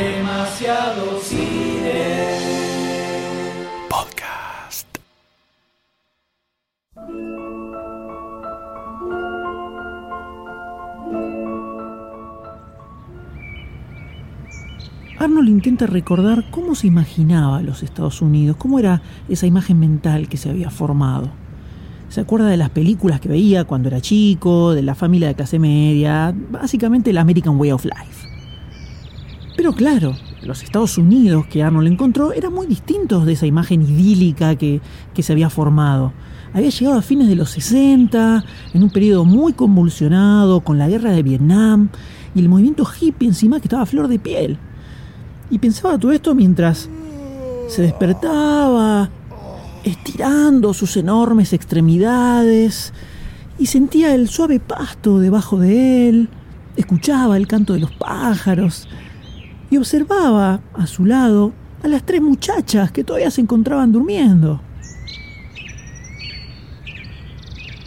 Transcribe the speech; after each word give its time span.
Demasiado 0.00 1.20
cine. 1.20 2.24
Podcast. 3.90 4.86
Arnold 15.18 15.48
intenta 15.50 15.86
recordar 15.86 16.50
cómo 16.50 16.74
se 16.74 16.86
imaginaba 16.86 17.60
los 17.60 17.82
Estados 17.82 18.22
Unidos, 18.22 18.56
cómo 18.56 18.78
era 18.78 19.02
esa 19.28 19.46
imagen 19.46 19.78
mental 19.78 20.30
que 20.30 20.38
se 20.38 20.48
había 20.48 20.70
formado. 20.70 21.28
Se 22.08 22.22
acuerda 22.22 22.48
de 22.48 22.56
las 22.56 22.70
películas 22.70 23.20
que 23.20 23.28
veía 23.28 23.64
cuando 23.64 23.88
era 23.88 24.00
chico, 24.00 24.72
de 24.72 24.80
la 24.80 24.94
familia 24.94 25.28
de 25.28 25.34
clase 25.34 25.58
media, 25.58 26.34
básicamente 26.50 27.10
el 27.10 27.18
American 27.18 27.60
Way 27.60 27.72
of 27.72 27.84
Life. 27.84 28.29
Pero 29.60 29.74
claro, 29.74 30.16
los 30.40 30.62
Estados 30.62 30.96
Unidos 30.96 31.44
que 31.44 31.62
Arnold 31.62 31.86
encontró 31.86 32.32
eran 32.32 32.54
muy 32.54 32.66
distintos 32.66 33.26
de 33.26 33.34
esa 33.34 33.44
imagen 33.44 33.82
idílica 33.82 34.56
que, 34.56 34.80
que 35.12 35.22
se 35.22 35.32
había 35.32 35.50
formado. 35.50 36.14
Había 36.54 36.70
llegado 36.70 36.98
a 36.98 37.02
fines 37.02 37.28
de 37.28 37.36
los 37.36 37.50
60, 37.50 38.42
en 38.72 38.82
un 38.82 38.88
periodo 38.88 39.26
muy 39.26 39.52
convulsionado, 39.52 40.62
con 40.62 40.78
la 40.78 40.88
guerra 40.88 41.12
de 41.12 41.22
Vietnam 41.22 41.90
y 42.34 42.40
el 42.40 42.48
movimiento 42.48 42.88
hippie 42.88 43.28
encima 43.28 43.60
que 43.60 43.66
estaba 43.66 43.82
a 43.82 43.86
flor 43.86 44.08
de 44.08 44.18
piel. 44.18 44.56
Y 45.50 45.58
pensaba 45.58 45.98
todo 45.98 46.12
esto 46.12 46.34
mientras 46.34 46.88
se 47.68 47.82
despertaba, 47.82 49.10
estirando 49.84 50.72
sus 50.72 50.96
enormes 50.96 51.52
extremidades, 51.52 52.94
y 53.58 53.66
sentía 53.66 54.14
el 54.14 54.30
suave 54.30 54.58
pasto 54.58 55.18
debajo 55.18 55.58
de 55.58 56.08
él, 56.08 56.30
escuchaba 56.78 57.36
el 57.36 57.46
canto 57.46 57.74
de 57.74 57.80
los 57.80 57.92
pájaros, 57.92 58.88
y 59.70 59.76
observaba 59.76 60.60
a 60.74 60.86
su 60.86 61.04
lado 61.04 61.52
a 61.82 61.88
las 61.88 62.04
tres 62.04 62.20
muchachas 62.20 62.90
que 62.92 63.04
todavía 63.04 63.30
se 63.30 63.40
encontraban 63.40 63.92
durmiendo. 63.92 64.60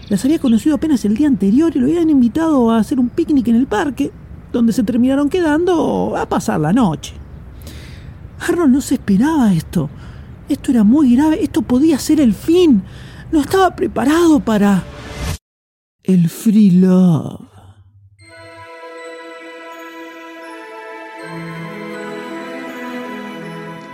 Las 0.09 0.23
había 0.25 0.39
conocido 0.39 0.75
apenas 0.75 1.05
el 1.05 1.15
día 1.15 1.27
anterior 1.27 1.71
y 1.75 1.79
lo 1.79 1.87
habían 1.87 2.09
invitado 2.09 2.71
a 2.71 2.77
hacer 2.77 2.99
un 2.99 3.09
picnic 3.09 3.47
en 3.47 3.55
el 3.55 3.67
parque, 3.67 4.11
donde 4.51 4.73
se 4.73 4.83
terminaron 4.83 5.29
quedando 5.29 6.15
a 6.15 6.27
pasar 6.27 6.59
la 6.59 6.73
noche. 6.73 7.13
Arnold 8.39 8.73
no 8.73 8.81
se 8.81 8.95
esperaba 8.95 9.53
esto. 9.53 9.89
Esto 10.49 10.71
era 10.71 10.83
muy 10.83 11.15
grave, 11.15 11.41
esto 11.41 11.61
podía 11.61 11.97
ser 11.97 12.19
el 12.19 12.33
fin. 12.33 12.83
No 13.31 13.39
estaba 13.39 13.75
preparado 13.75 14.39
para... 14.39 14.83
El 16.03 16.29
free 16.29 16.71
love. 16.71 17.52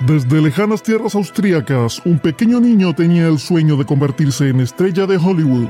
Desde 0.01 0.41
lejanas 0.41 0.81
tierras 0.81 1.13
austríacas, 1.13 2.01
un 2.05 2.19
pequeño 2.19 2.61
niño 2.61 2.95
tenía 2.95 3.27
el 3.27 3.37
sueño 3.37 3.75
de 3.75 3.85
convertirse 3.85 4.47
en 4.47 4.61
estrella 4.61 5.05
de 5.05 5.17
Hollywood. 5.17 5.67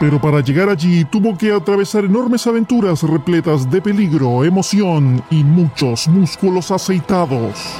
Pero 0.00 0.20
para 0.20 0.40
llegar 0.40 0.68
allí 0.68 1.04
tuvo 1.04 1.38
que 1.38 1.52
atravesar 1.52 2.04
enormes 2.04 2.44
aventuras 2.48 3.04
repletas 3.04 3.70
de 3.70 3.80
peligro, 3.80 4.42
emoción 4.42 5.22
y 5.30 5.44
muchos 5.44 6.08
músculos 6.08 6.72
aceitados. 6.72 7.76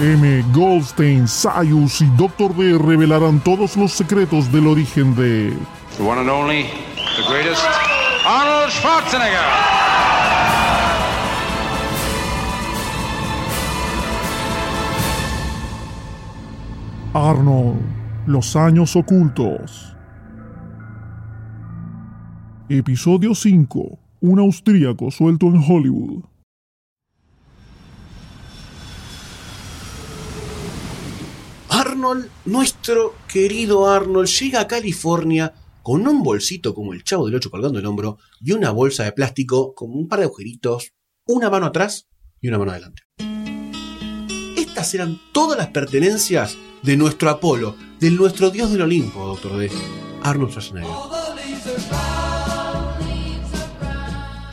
M. 0.00 0.44
Goldstein, 0.52 1.28
Sayus 1.28 2.00
y 2.00 2.06
Dr. 2.16 2.52
D 2.56 2.76
revelarán 2.76 3.38
todos 3.38 3.76
los 3.76 3.92
secretos 3.92 4.50
del 4.50 4.66
origen 4.66 5.14
de 5.14 5.56
one 6.00 6.20
and 6.20 6.28
only, 6.28 6.64
the 7.16 7.22
greatest, 7.28 7.62
Arnold 8.26 8.72
Schwarzenegger. 8.72 9.38
Arnold, 17.12 17.82
los 18.26 18.56
años 18.56 18.96
ocultos. 18.96 19.94
Episodio 22.70 23.34
5. 23.34 23.98
Un 24.22 24.38
austríaco 24.38 25.10
suelto 25.10 25.48
en 25.48 25.56
Hollywood. 25.58 26.24
Arnold, 31.68 32.30
nuestro 32.46 33.16
querido 33.28 33.86
Arnold, 33.86 34.28
llega 34.28 34.60
a 34.62 34.66
California 34.66 35.52
con 35.84 36.08
un 36.08 36.22
bolsito 36.22 36.74
como 36.74 36.94
el 36.94 37.04
chavo 37.04 37.26
del 37.26 37.34
8 37.34 37.50
colgando 37.50 37.78
el 37.78 37.84
hombro 37.84 38.16
y 38.40 38.52
una 38.52 38.70
bolsa 38.70 39.04
de 39.04 39.12
plástico 39.12 39.74
con 39.74 39.90
un 39.90 40.08
par 40.08 40.20
de 40.20 40.24
agujeritos, 40.24 40.94
una 41.26 41.50
mano 41.50 41.66
atrás 41.66 42.08
y 42.40 42.48
una 42.48 42.56
mano 42.56 42.70
adelante. 42.70 43.02
Estas 44.56 44.94
eran 44.94 45.20
todas 45.32 45.58
las 45.58 45.68
pertenencias 45.68 46.56
de 46.82 46.96
nuestro 46.96 47.28
Apolo, 47.28 47.76
de 48.00 48.10
nuestro 48.10 48.48
dios 48.48 48.72
del 48.72 48.80
Olimpo, 48.80 49.26
doctor 49.26 49.58
D. 49.58 49.70
Arnold 50.22 50.52
Schwarzenegger. 50.52 50.90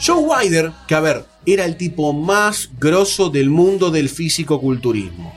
Joe 0.05 0.25
Wider, 0.25 0.73
que 0.85 0.95
a 0.95 0.99
ver, 0.99 1.25
era 1.45 1.63
el 1.63 1.77
tipo 1.77 2.11
más 2.11 2.71
grosso 2.77 3.29
del 3.29 3.49
mundo 3.49 3.89
del 3.89 4.09
físico-culturismo. 4.09 5.33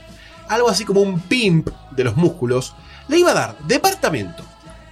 Algo 0.49 0.67
así 0.67 0.83
como 0.83 1.01
un 1.01 1.21
pimp 1.21 1.69
de 1.95 2.03
los 2.03 2.17
músculos, 2.17 2.75
le 3.07 3.17
iba 3.17 3.31
a 3.31 3.35
dar 3.35 3.57
departamento, 3.65 4.43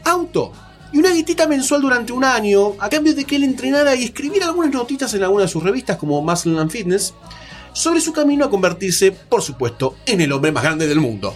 auto 0.06 0.54
y 0.94 1.00
una 1.00 1.10
guitita 1.10 1.48
mensual 1.48 1.82
durante 1.82 2.14
un 2.14 2.24
año 2.24 2.76
a 2.80 2.88
cambio 2.88 3.16
de 3.16 3.26
que 3.26 3.36
él 3.36 3.44
entrenara 3.44 3.96
y 3.96 4.04
escribiera 4.04 4.46
algunas 4.46 4.72
notitas 4.72 5.12
en 5.16 5.24
alguna 5.24 5.44
de 5.44 5.50
sus 5.50 5.64
revistas 5.64 5.98
como 5.98 6.22
Muscle 6.22 6.58
and 6.60 6.70
Fitness 6.70 7.14
sobre 7.74 8.00
su 8.00 8.14
camino 8.14 8.46
a 8.46 8.50
convertirse, 8.52 9.12
por 9.12 9.42
supuesto, 9.42 9.96
en 10.06 10.22
el 10.22 10.32
hombre 10.32 10.52
más 10.52 10.64
grande 10.64 10.88
del 10.88 11.00
mundo. 11.00 11.34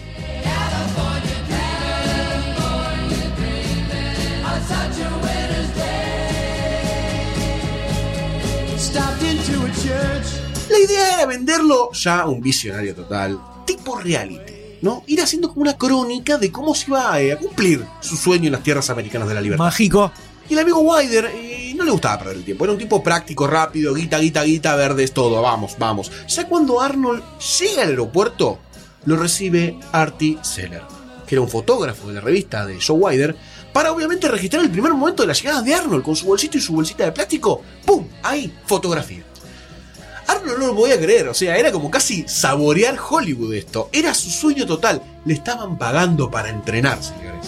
La 10.70 10.78
idea 10.78 11.14
era 11.14 11.26
venderlo 11.26 11.90
ya 11.92 12.26
un 12.26 12.40
visionario 12.40 12.94
total, 12.94 13.40
tipo 13.66 13.96
reality, 13.96 14.57
¿no? 14.82 15.02
Ir 15.06 15.20
haciendo 15.20 15.48
como 15.48 15.62
una 15.62 15.76
crónica 15.76 16.38
de 16.38 16.50
cómo 16.52 16.74
se 16.74 16.86
iba 16.88 17.20
eh, 17.20 17.32
a 17.32 17.38
cumplir 17.38 17.84
su 18.00 18.16
sueño 18.16 18.46
en 18.46 18.52
las 18.52 18.62
tierras 18.62 18.90
americanas 18.90 19.28
de 19.28 19.34
la 19.34 19.40
libertad. 19.40 19.64
Mágico. 19.64 20.12
Y 20.48 20.54
el 20.54 20.60
amigo 20.60 20.80
Wider 20.80 21.30
eh, 21.34 21.74
no 21.76 21.84
le 21.84 21.90
gustaba 21.90 22.18
perder 22.18 22.38
el 22.38 22.44
tiempo. 22.44 22.64
Era 22.64 22.72
un 22.72 22.78
tipo 22.78 23.02
práctico, 23.02 23.46
rápido, 23.46 23.92
guita, 23.92 24.18
guita, 24.18 24.42
guita, 24.42 24.76
verdes, 24.76 25.12
todo. 25.12 25.42
Vamos, 25.42 25.76
vamos. 25.78 26.10
Ya 26.26 26.48
cuando 26.48 26.80
Arnold 26.80 27.22
llega 27.60 27.82
al 27.82 27.88
aeropuerto, 27.90 28.58
lo 29.04 29.16
recibe 29.16 29.78
Artie 29.92 30.38
Seller, 30.42 30.82
que 31.26 31.34
era 31.34 31.42
un 31.42 31.48
fotógrafo 31.48 32.08
de 32.08 32.14
la 32.14 32.20
revista 32.20 32.64
de 32.64 32.80
Joe 32.80 32.96
Wider, 32.96 33.36
para 33.72 33.92
obviamente 33.92 34.26
registrar 34.28 34.64
el 34.64 34.70
primer 34.70 34.92
momento 34.94 35.22
de 35.22 35.28
la 35.28 35.34
llegada 35.34 35.60
de 35.60 35.74
Arnold 35.74 36.02
con 36.02 36.16
su 36.16 36.26
bolsito 36.26 36.56
y 36.56 36.60
su 36.60 36.72
bolsita 36.72 37.04
de 37.04 37.12
plástico. 37.12 37.62
¡Pum! 37.84 38.06
Ahí, 38.22 38.52
fotografía. 38.64 39.27
Arnold 40.28 40.58
no 40.58 40.66
lo 40.68 40.76
podía 40.76 41.00
creer, 41.00 41.26
o 41.28 41.34
sea, 41.34 41.56
era 41.56 41.72
como 41.72 41.90
casi 41.90 42.24
saborear 42.28 42.98
Hollywood 42.98 43.54
esto. 43.54 43.88
Era 43.92 44.12
su 44.12 44.30
sueño 44.30 44.66
total. 44.66 45.02
Le 45.24 45.32
estaban 45.34 45.78
pagando 45.78 46.30
para 46.30 46.50
entrenar, 46.50 47.02
señores. 47.02 47.46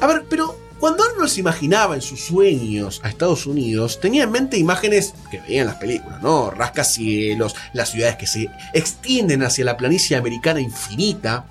A 0.00 0.06
ver, 0.06 0.24
pero 0.30 0.56
cuando 0.78 1.02
Arnold 1.02 1.28
se 1.28 1.40
imaginaba 1.40 1.96
en 1.96 2.00
sus 2.00 2.20
sueños 2.20 3.00
a 3.02 3.08
Estados 3.08 3.46
Unidos, 3.46 3.98
tenía 4.00 4.22
en 4.22 4.30
mente 4.30 4.56
imágenes 4.58 5.12
que 5.30 5.40
veía 5.40 5.62
en 5.62 5.66
las 5.66 5.76
películas, 5.76 6.22
¿no? 6.22 6.50
Rascacielos, 6.50 7.56
las 7.72 7.90
ciudades 7.90 8.16
que 8.16 8.28
se 8.28 8.48
extienden 8.72 9.42
hacia 9.42 9.64
la 9.64 9.76
planicie 9.76 10.16
americana 10.16 10.60
infinita. 10.60 11.46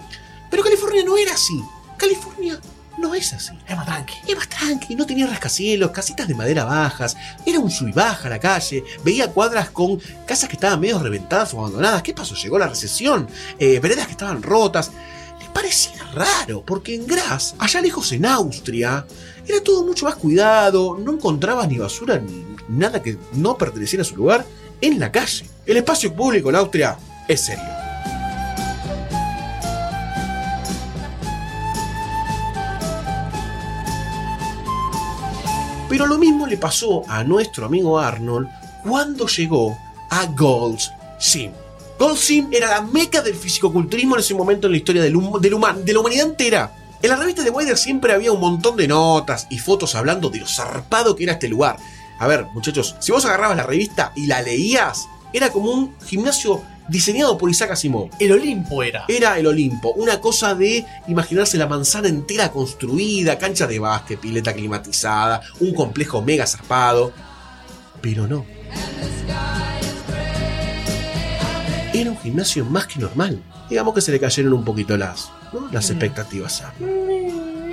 Pero 0.49 0.63
California 0.63 1.03
no 1.03 1.17
era 1.17 1.33
así. 1.33 1.61
California 1.99 2.59
no 2.97 3.13
es 3.13 3.33
así. 3.33 3.53
Es 3.67 3.75
más 3.75 3.85
tranqui. 3.85 4.13
Era 4.27 4.37
más 4.37 4.49
tranqui, 4.49 4.95
no 4.95 5.05
tenía 5.05 5.27
rascacielos, 5.27 5.91
casitas 5.91 6.27
de 6.27 6.33
madera 6.33 6.65
bajas, 6.65 7.15
era 7.45 7.59
un 7.59 7.69
sub 7.69 7.89
y 7.89 7.91
baja 7.91 8.29
la 8.29 8.39
calle, 8.39 8.83
veía 9.03 9.27
cuadras 9.27 9.69
con 9.69 9.99
casas 10.25 10.49
que 10.49 10.55
estaban 10.55 10.79
medio 10.79 10.99
reventadas 10.99 11.53
o 11.53 11.59
abandonadas. 11.59 12.01
¿Qué 12.01 12.13
pasó? 12.13 12.35
Llegó 12.35 12.57
la 12.57 12.67
recesión, 12.67 13.27
eh, 13.57 13.79
veredas 13.79 14.05
que 14.07 14.13
estaban 14.13 14.41
rotas. 14.41 14.91
Le 15.39 15.49
parecía 15.53 16.03
raro, 16.13 16.63
porque 16.65 16.95
en 16.95 17.07
Graz, 17.07 17.55
allá 17.59 17.81
lejos 17.81 18.11
en 18.11 18.25
Austria, 18.25 19.05
era 19.47 19.63
todo 19.63 19.85
mucho 19.85 20.05
más 20.05 20.15
cuidado, 20.15 20.97
no 20.99 21.13
encontrabas 21.13 21.67
ni 21.67 21.77
basura 21.77 22.17
ni 22.19 22.45
nada 22.67 23.01
que 23.01 23.17
no 23.33 23.57
perteneciera 23.57 24.03
a 24.03 24.05
su 24.05 24.15
lugar 24.15 24.45
en 24.81 24.99
la 24.99 25.11
calle. 25.11 25.45
El 25.65 25.77
espacio 25.77 26.13
público 26.13 26.49
en 26.49 26.55
Austria 26.55 26.97
es 27.27 27.41
serio. 27.41 27.78
Pero 35.89 36.05
lo 36.05 36.19
mismo 36.19 36.45
le 36.45 36.57
pasó 36.57 37.03
a 37.07 37.23
nuestro 37.23 37.65
amigo 37.65 37.99
Arnold 37.99 38.47
cuando 38.83 39.27
llegó 39.27 39.75
a 40.11 40.27
Gold's 40.27 40.91
Gym. 41.19 41.51
Gold's 41.97 42.27
Gym 42.27 42.47
era 42.53 42.69
la 42.69 42.81
meca 42.81 43.21
del 43.21 43.33
fisicoculturismo 43.33 44.15
en 44.15 44.21
ese 44.21 44.35
momento 44.35 44.67
en 44.67 44.73
la 44.73 44.77
historia 44.77 45.01
de 45.01 45.09
la 45.09 45.17
humanidad 45.17 46.27
entera. 46.27 46.75
En 47.01 47.09
la 47.09 47.15
revista 47.15 47.43
de 47.43 47.49
Wider 47.49 47.77
siempre 47.77 48.13
había 48.13 48.31
un 48.31 48.39
montón 48.39 48.77
de 48.77 48.87
notas 48.87 49.47
y 49.49 49.57
fotos 49.57 49.95
hablando 49.95 50.29
de 50.29 50.39
lo 50.39 50.47
zarpado 50.47 51.15
que 51.15 51.23
era 51.23 51.33
este 51.33 51.47
lugar. 51.47 51.77
A 52.19 52.27
ver, 52.27 52.45
muchachos, 52.53 52.95
si 52.99 53.11
vos 53.11 53.25
agarrabas 53.25 53.57
la 53.57 53.63
revista 53.63 54.11
y 54.15 54.27
la 54.27 54.41
leías, 54.41 55.07
era 55.33 55.51
como 55.51 55.71
un 55.71 55.95
gimnasio 56.05 56.61
diseñado 56.89 57.37
por 57.37 57.49
Isaac 57.49 57.71
Asimov. 57.71 58.09
El 58.19 58.31
Olimpo 58.33 58.83
era. 58.83 59.05
Era 59.07 59.37
el 59.39 59.47
Olimpo, 59.47 59.91
una 59.93 60.19
cosa 60.19 60.55
de 60.55 60.85
imaginarse 61.07 61.57
la 61.57 61.67
manzana 61.67 62.07
entera 62.07 62.51
construida, 62.51 63.37
cancha 63.37 63.67
de 63.67 63.79
básquet, 63.79 64.19
pileta 64.19 64.53
climatizada, 64.53 65.41
un 65.59 65.73
complejo 65.73 66.21
mega 66.21 66.45
zarpado. 66.47 67.11
Pero 68.01 68.27
no. 68.27 68.45
Era 71.93 72.11
un 72.11 72.17
gimnasio 72.19 72.65
más 72.65 72.85
que 72.87 72.99
normal. 72.99 73.41
Digamos 73.69 73.93
que 73.93 74.01
se 74.01 74.11
le 74.11 74.19
cayeron 74.19 74.53
un 74.53 74.63
poquito 74.63 74.95
las, 74.97 75.29
¿no? 75.53 75.69
las 75.71 75.89
expectativas. 75.89 76.61
a- 76.61 76.73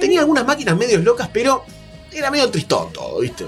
Tenía 0.01 0.21
algunas 0.21 0.45
máquinas 0.47 0.77
medios 0.77 1.03
locas, 1.05 1.29
pero 1.33 1.65
era 2.13 2.31
medio 2.31 2.51
tristón 2.51 2.93
todo, 2.93 3.21
¿viste? 3.21 3.45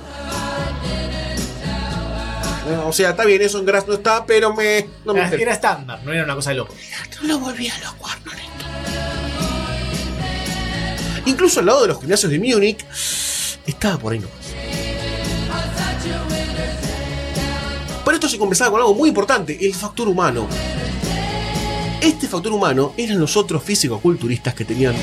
O 2.86 2.92
sea, 2.92 3.10
está 3.10 3.24
bien, 3.24 3.42
eso 3.42 3.58
en 3.58 3.66
Grass 3.66 3.86
no 3.86 3.94
está, 3.94 4.24
pero 4.26 4.54
me. 4.54 4.88
No 5.04 5.14
me 5.14 5.20
Era, 5.20 5.36
era 5.36 5.52
estándar, 5.52 6.00
no 6.04 6.12
era 6.12 6.24
una 6.24 6.34
cosa 6.34 6.50
de 6.50 6.56
loco. 6.56 6.74
no 7.22 7.28
lo 7.28 7.38
volvía 7.38 7.72
loco, 7.78 8.08
Arnold. 8.08 8.38
esto. 8.38 8.64
Incluso 11.26 11.60
al 11.60 11.66
lado 11.66 11.82
de 11.82 11.88
los 11.88 12.00
gimnasios 12.00 12.32
de 12.32 12.38
Múnich, 12.38 12.84
estaba 13.66 13.98
por 13.98 14.12
ahí 14.12 14.18
nomás. 14.18 14.36
Pero 18.04 18.14
esto 18.16 18.28
se 18.28 18.38
conversaba 18.38 18.70
con 18.70 18.80
algo 18.80 18.94
muy 18.94 19.10
importante, 19.10 19.58
el 19.60 19.74
factor 19.74 20.08
humano. 20.08 20.48
Este 22.00 22.26
factor 22.26 22.52
humano 22.52 22.94
eran 22.96 23.20
los 23.20 23.36
otros 23.36 23.62
físico-culturistas 23.62 24.54
que 24.54 24.64
tenían 24.64 24.94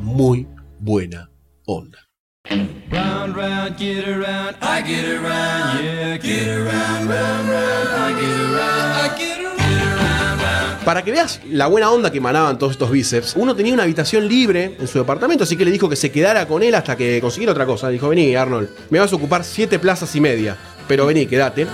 muy 0.00 0.46
buena 0.78 1.28
onda. 1.64 2.05
Round, 2.48 3.36
round, 3.36 3.76
get 3.76 4.06
around, 4.06 4.56
I 4.62 4.80
get 4.80 5.04
around, 5.04 5.82
yeah, 5.82 6.16
get 6.16 6.48
around, 6.48 7.08
round, 7.08 7.48
round, 7.48 7.88
I 7.90 8.14
get 8.14 8.40
around, 8.40 8.92
I 8.94 9.18
get 9.18 9.38
around, 9.40 9.58
get 9.58 9.82
around, 9.82 10.40
round. 10.40 10.84
Para 10.84 11.02
que 11.02 11.10
veas 11.10 11.40
la 11.50 11.66
buena 11.66 11.90
onda 11.90 12.12
que 12.12 12.18
emanaban 12.18 12.56
todos 12.56 12.72
estos 12.72 12.90
bíceps, 12.90 13.34
uno 13.34 13.56
tenía 13.56 13.74
una 13.74 13.82
habitación 13.82 14.28
libre 14.28 14.76
en 14.78 14.86
su 14.86 14.98
departamento, 14.98 15.42
así 15.42 15.56
que 15.56 15.64
le 15.64 15.72
dijo 15.72 15.88
que 15.88 15.96
se 15.96 16.12
quedara 16.12 16.46
con 16.46 16.62
él 16.62 16.76
hasta 16.76 16.96
que 16.96 17.20
consiguiera 17.20 17.50
otra 17.50 17.66
cosa. 17.66 17.88
Dijo, 17.88 18.08
vení, 18.08 18.36
Arnold, 18.36 18.68
me 18.90 19.00
vas 19.00 19.12
a 19.12 19.16
ocupar 19.16 19.42
siete 19.42 19.80
plazas 19.80 20.14
y 20.14 20.20
media, 20.20 20.56
pero 20.86 21.06
vení, 21.06 21.26
quédate. 21.26 21.66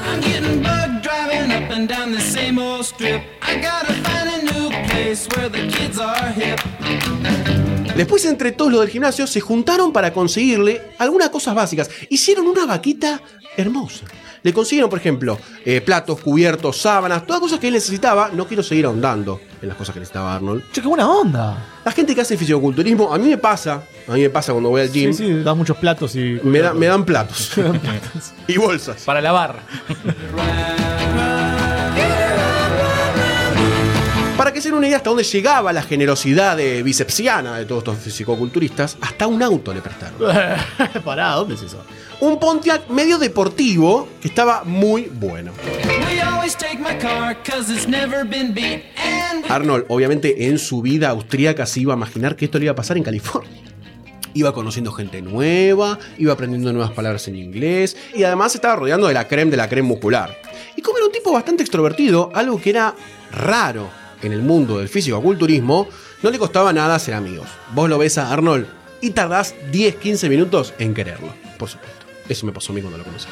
Después, 7.96 8.24
entre 8.24 8.52
todos 8.52 8.72
los 8.72 8.80
del 8.80 8.90
gimnasio, 8.90 9.26
se 9.26 9.40
juntaron 9.40 9.92
para 9.92 10.12
conseguirle 10.12 10.80
algunas 10.98 11.28
cosas 11.30 11.54
básicas. 11.54 11.90
Hicieron 12.08 12.46
una 12.46 12.64
vaquita 12.66 13.20
hermosa. 13.56 14.04
Le 14.42 14.52
consiguieron, 14.52 14.90
por 14.90 14.98
ejemplo, 14.98 15.38
eh, 15.64 15.80
platos, 15.80 16.20
cubiertos, 16.20 16.76
sábanas, 16.80 17.24
todas 17.26 17.40
cosas 17.40 17.60
que 17.60 17.68
él 17.68 17.74
necesitaba. 17.74 18.30
No 18.32 18.46
quiero 18.48 18.62
seguir 18.64 18.86
ahondando 18.86 19.40
en 19.60 19.68
las 19.68 19.76
cosas 19.76 19.92
que 19.92 20.00
necesitaba 20.00 20.34
Arnold. 20.34 20.64
Che, 20.72 20.80
qué 20.80 20.88
buena 20.88 21.08
onda. 21.08 21.64
La 21.84 21.92
gente 21.92 22.12
que 22.14 22.22
hace 22.22 22.36
fisicoculturismo, 22.36 23.12
a 23.14 23.18
mí 23.18 23.28
me 23.28 23.38
pasa, 23.38 23.84
a 24.08 24.12
mí 24.14 24.22
me 24.22 24.30
pasa 24.30 24.50
cuando 24.52 24.70
voy 24.70 24.80
al 24.80 24.90
gym, 24.90 25.12
Sí, 25.12 25.24
sí, 25.26 25.42
da 25.44 25.54
muchos 25.54 25.76
platos 25.76 26.16
y. 26.16 26.40
Me, 26.42 26.58
da- 26.58 26.74
me 26.74 26.86
dan 26.86 27.04
platos 27.04 27.52
y 28.48 28.56
bolsas. 28.56 29.02
Para 29.04 29.20
lavar. 29.20 29.60
se 34.62 34.68
den 34.68 34.78
una 34.78 34.86
idea 34.86 34.98
hasta 34.98 35.10
dónde 35.10 35.24
llegaba 35.24 35.72
la 35.72 35.82
generosidad 35.82 36.56
de 36.56 36.84
bicepsiana 36.84 37.58
de 37.58 37.64
todos 37.64 37.82
estos 37.82 37.98
fisicoculturistas, 37.98 38.96
hasta 39.00 39.26
un 39.26 39.42
auto 39.42 39.74
le 39.74 39.82
prestaron. 39.82 40.20
Pará, 41.04 41.32
¿dónde 41.32 41.56
es 41.56 41.62
eso? 41.62 41.84
Un 42.20 42.38
Pontiac 42.38 42.88
medio 42.88 43.18
deportivo 43.18 44.08
que 44.20 44.28
estaba 44.28 44.62
muy 44.62 45.10
bueno. 45.12 45.50
We 46.08 46.20
always 46.20 46.56
take 46.56 46.78
my 46.78 46.96
car, 46.96 47.36
cause 47.42 47.72
it's 47.72 47.88
never 47.88 48.24
been 48.24 48.54
beat. 48.54 48.84
And 48.96 49.44
we 49.44 49.50
Arnold, 49.50 49.86
obviamente, 49.88 50.46
en 50.46 50.60
su 50.60 50.80
vida 50.80 51.08
austríaca 51.08 51.66
se 51.66 51.80
iba 51.80 51.94
a 51.94 51.96
imaginar 51.96 52.36
que 52.36 52.44
esto 52.44 52.58
le 52.60 52.66
iba 52.66 52.72
a 52.72 52.76
pasar 52.76 52.96
en 52.96 53.02
California. 53.02 53.50
Iba 54.34 54.54
conociendo 54.54 54.92
gente 54.92 55.20
nueva, 55.20 55.98
iba 56.16 56.32
aprendiendo 56.32 56.72
nuevas 56.72 56.92
palabras 56.92 57.28
en 57.28 57.36
inglés 57.36 57.98
y 58.14 58.22
además 58.22 58.52
se 58.52 58.58
estaba 58.58 58.76
rodeando 58.76 59.06
de 59.06 59.12
la 59.12 59.28
creme 59.28 59.50
de 59.50 59.58
la 59.58 59.68
creme 59.68 59.88
muscular. 59.88 60.40
Y 60.74 60.80
como 60.80 60.96
era 60.96 61.06
un 61.06 61.12
tipo 61.12 61.32
bastante 61.32 61.62
extrovertido, 61.62 62.30
algo 62.32 62.58
que 62.58 62.70
era 62.70 62.94
raro 63.30 63.90
en 64.22 64.32
el 64.32 64.42
mundo 64.42 64.78
del 64.78 64.88
físico-culturismo, 64.88 65.88
no 66.22 66.30
le 66.30 66.38
costaba 66.38 66.72
nada 66.72 66.98
ser 66.98 67.14
amigos. 67.14 67.48
Vos 67.74 67.88
lo 67.88 67.98
ves 67.98 68.18
a 68.18 68.32
Arnold 68.32 68.66
y 69.00 69.10
tardás 69.10 69.54
10-15 69.72 70.28
minutos 70.28 70.74
en 70.78 70.94
quererlo, 70.94 71.34
por 71.58 71.68
supuesto. 71.68 72.06
Eso 72.28 72.46
me 72.46 72.52
pasó 72.52 72.72
a 72.72 72.74
mí 72.74 72.80
cuando 72.80 72.98
lo 72.98 73.04
conocí. 73.04 73.28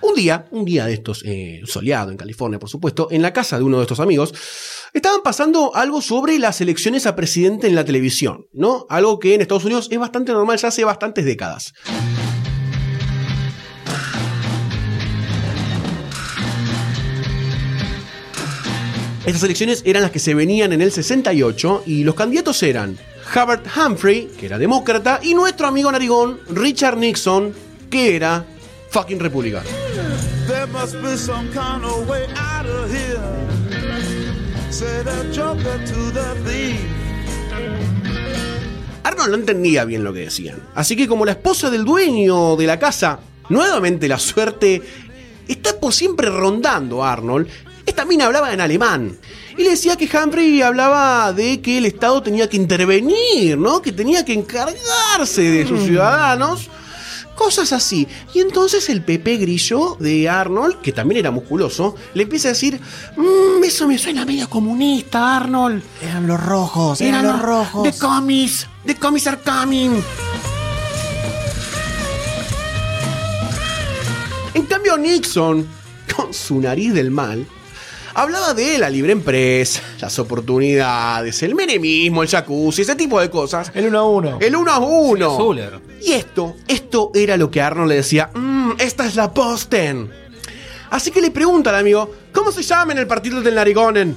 Un 0.00 0.14
día, 0.14 0.46
un 0.50 0.64
día 0.64 0.86
de 0.86 0.92
estos, 0.94 1.22
eh, 1.24 1.62
soleado 1.64 2.10
en 2.10 2.16
California, 2.16 2.58
por 2.58 2.68
supuesto, 2.68 3.08
en 3.10 3.22
la 3.22 3.32
casa 3.32 3.58
de 3.58 3.64
uno 3.64 3.78
de 3.78 3.82
estos 3.82 4.00
amigos, 4.00 4.34
estaban 4.94 5.22
pasando 5.22 5.74
algo 5.74 6.00
sobre 6.00 6.38
las 6.38 6.60
elecciones 6.60 7.06
a 7.06 7.16
presidente 7.16 7.66
en 7.66 7.74
la 7.74 7.84
televisión, 7.84 8.46
¿no? 8.52 8.86
Algo 8.88 9.18
que 9.18 9.34
en 9.34 9.42
Estados 9.42 9.64
Unidos 9.64 9.88
es 9.90 9.98
bastante 9.98 10.32
normal 10.32 10.56
ya 10.56 10.68
hace 10.68 10.84
bastantes 10.84 11.24
décadas. 11.24 11.74
Estas 19.26 19.42
elecciones 19.42 19.82
eran 19.84 20.02
las 20.02 20.10
que 20.10 20.18
se 20.18 20.34
venían 20.34 20.72
en 20.72 20.82
el 20.82 20.92
68 20.92 21.84
y 21.86 22.04
los 22.04 22.14
candidatos 22.14 22.62
eran 22.62 22.98
Hubert 23.34 23.66
Humphrey, 23.74 24.26
que 24.38 24.46
era 24.46 24.58
demócrata, 24.58 25.18
y 25.22 25.34
nuestro 25.34 25.66
amigo 25.66 25.90
narigón 25.90 26.40
Richard 26.50 26.98
Nixon, 26.98 27.54
que 27.90 28.14
era 28.16 28.44
fucking 28.90 29.18
republicano. 29.18 29.68
Say 34.74 35.04
the 35.04 35.32
joker 35.32 35.78
to 35.86 36.10
the 36.10 36.34
thief. 36.44 36.80
Arnold 39.04 39.30
no 39.30 39.36
entendía 39.36 39.84
bien 39.84 40.02
lo 40.02 40.12
que 40.12 40.22
decían. 40.22 40.60
Así 40.74 40.96
que 40.96 41.06
como 41.06 41.24
la 41.24 41.30
esposa 41.30 41.70
del 41.70 41.84
dueño 41.84 42.56
de 42.56 42.66
la 42.66 42.76
casa, 42.76 43.20
nuevamente 43.50 44.08
la 44.08 44.18
suerte 44.18 44.82
está 45.46 45.78
por 45.78 45.92
siempre 45.92 46.28
rondando 46.28 47.04
a 47.04 47.12
Arnold, 47.12 47.46
esta 47.86 48.04
mina 48.04 48.26
hablaba 48.26 48.52
en 48.52 48.60
alemán. 48.60 49.16
Y 49.56 49.62
le 49.62 49.70
decía 49.70 49.94
que 49.94 50.10
Humphrey 50.12 50.60
hablaba 50.60 51.32
de 51.32 51.60
que 51.60 51.78
el 51.78 51.86
Estado 51.86 52.20
tenía 52.20 52.48
que 52.48 52.56
intervenir, 52.56 53.56
¿no? 53.56 53.80
Que 53.80 53.92
tenía 53.92 54.24
que 54.24 54.32
encargarse 54.32 55.42
de 55.42 55.68
sus 55.68 55.84
ciudadanos. 55.84 56.68
Cosas 57.34 57.72
así. 57.72 58.06
Y 58.32 58.40
entonces 58.40 58.88
el 58.88 59.02
Pepe 59.02 59.36
Grillo 59.36 59.96
de 59.98 60.28
Arnold, 60.28 60.80
que 60.80 60.92
también 60.92 61.18
era 61.18 61.30
musculoso, 61.30 61.96
le 62.14 62.22
empieza 62.22 62.48
a 62.48 62.52
decir: 62.52 62.80
"Mm, 63.16 63.64
Eso 63.64 63.88
me 63.88 63.98
suena 63.98 64.24
medio 64.24 64.48
comunista, 64.48 65.36
Arnold. 65.36 65.82
Eran 66.02 66.26
los 66.26 66.40
rojos, 66.40 67.00
Eran 67.00 67.24
eran 67.24 67.32
los 67.36 67.42
rojos. 67.42 67.82
The 67.82 67.98
commies. 67.98 68.66
The 68.86 68.94
commies 68.96 69.26
are 69.26 69.38
coming. 69.38 70.02
En 74.54 74.66
cambio, 74.66 74.96
Nixon, 74.96 75.66
con 76.14 76.32
su 76.32 76.60
nariz 76.60 76.92
del 76.94 77.10
mal, 77.10 77.46
hablaba 78.14 78.54
de 78.54 78.78
la 78.78 78.88
libre 78.88 79.12
empresa, 79.12 79.82
las 80.00 80.18
oportunidades, 80.18 81.42
el 81.42 81.54
menemismo, 81.54 82.22
el 82.22 82.28
jacuzzi, 82.28 82.82
ese 82.82 82.94
tipo 82.94 83.20
de 83.20 83.28
cosas. 83.30 83.70
El 83.74 83.86
uno 83.86 83.98
a 83.98 84.08
uno. 84.08 84.38
El 84.40 84.56
uno 84.56 84.70
a 84.70 84.78
uno. 84.78 85.36
Zuller. 85.36 85.80
Y 86.00 86.12
esto, 86.12 86.56
esto 86.68 87.10
era 87.14 87.36
lo 87.36 87.50
que 87.50 87.60
Arnold 87.60 87.88
le 87.88 87.96
decía, 87.96 88.30
"Mm, 88.32 88.72
esta 88.78 89.06
es 89.06 89.16
la 89.16 89.32
posten. 89.32 90.10
Así 90.90 91.10
que 91.10 91.20
le 91.20 91.30
pregunta 91.30 91.70
al 91.70 91.76
amigo, 91.76 92.10
¿cómo 92.32 92.52
se 92.52 92.62
llama 92.62 92.92
en 92.92 92.98
el 92.98 93.06
partido 93.06 93.40
del 93.40 93.56
Narigonen? 93.56 94.16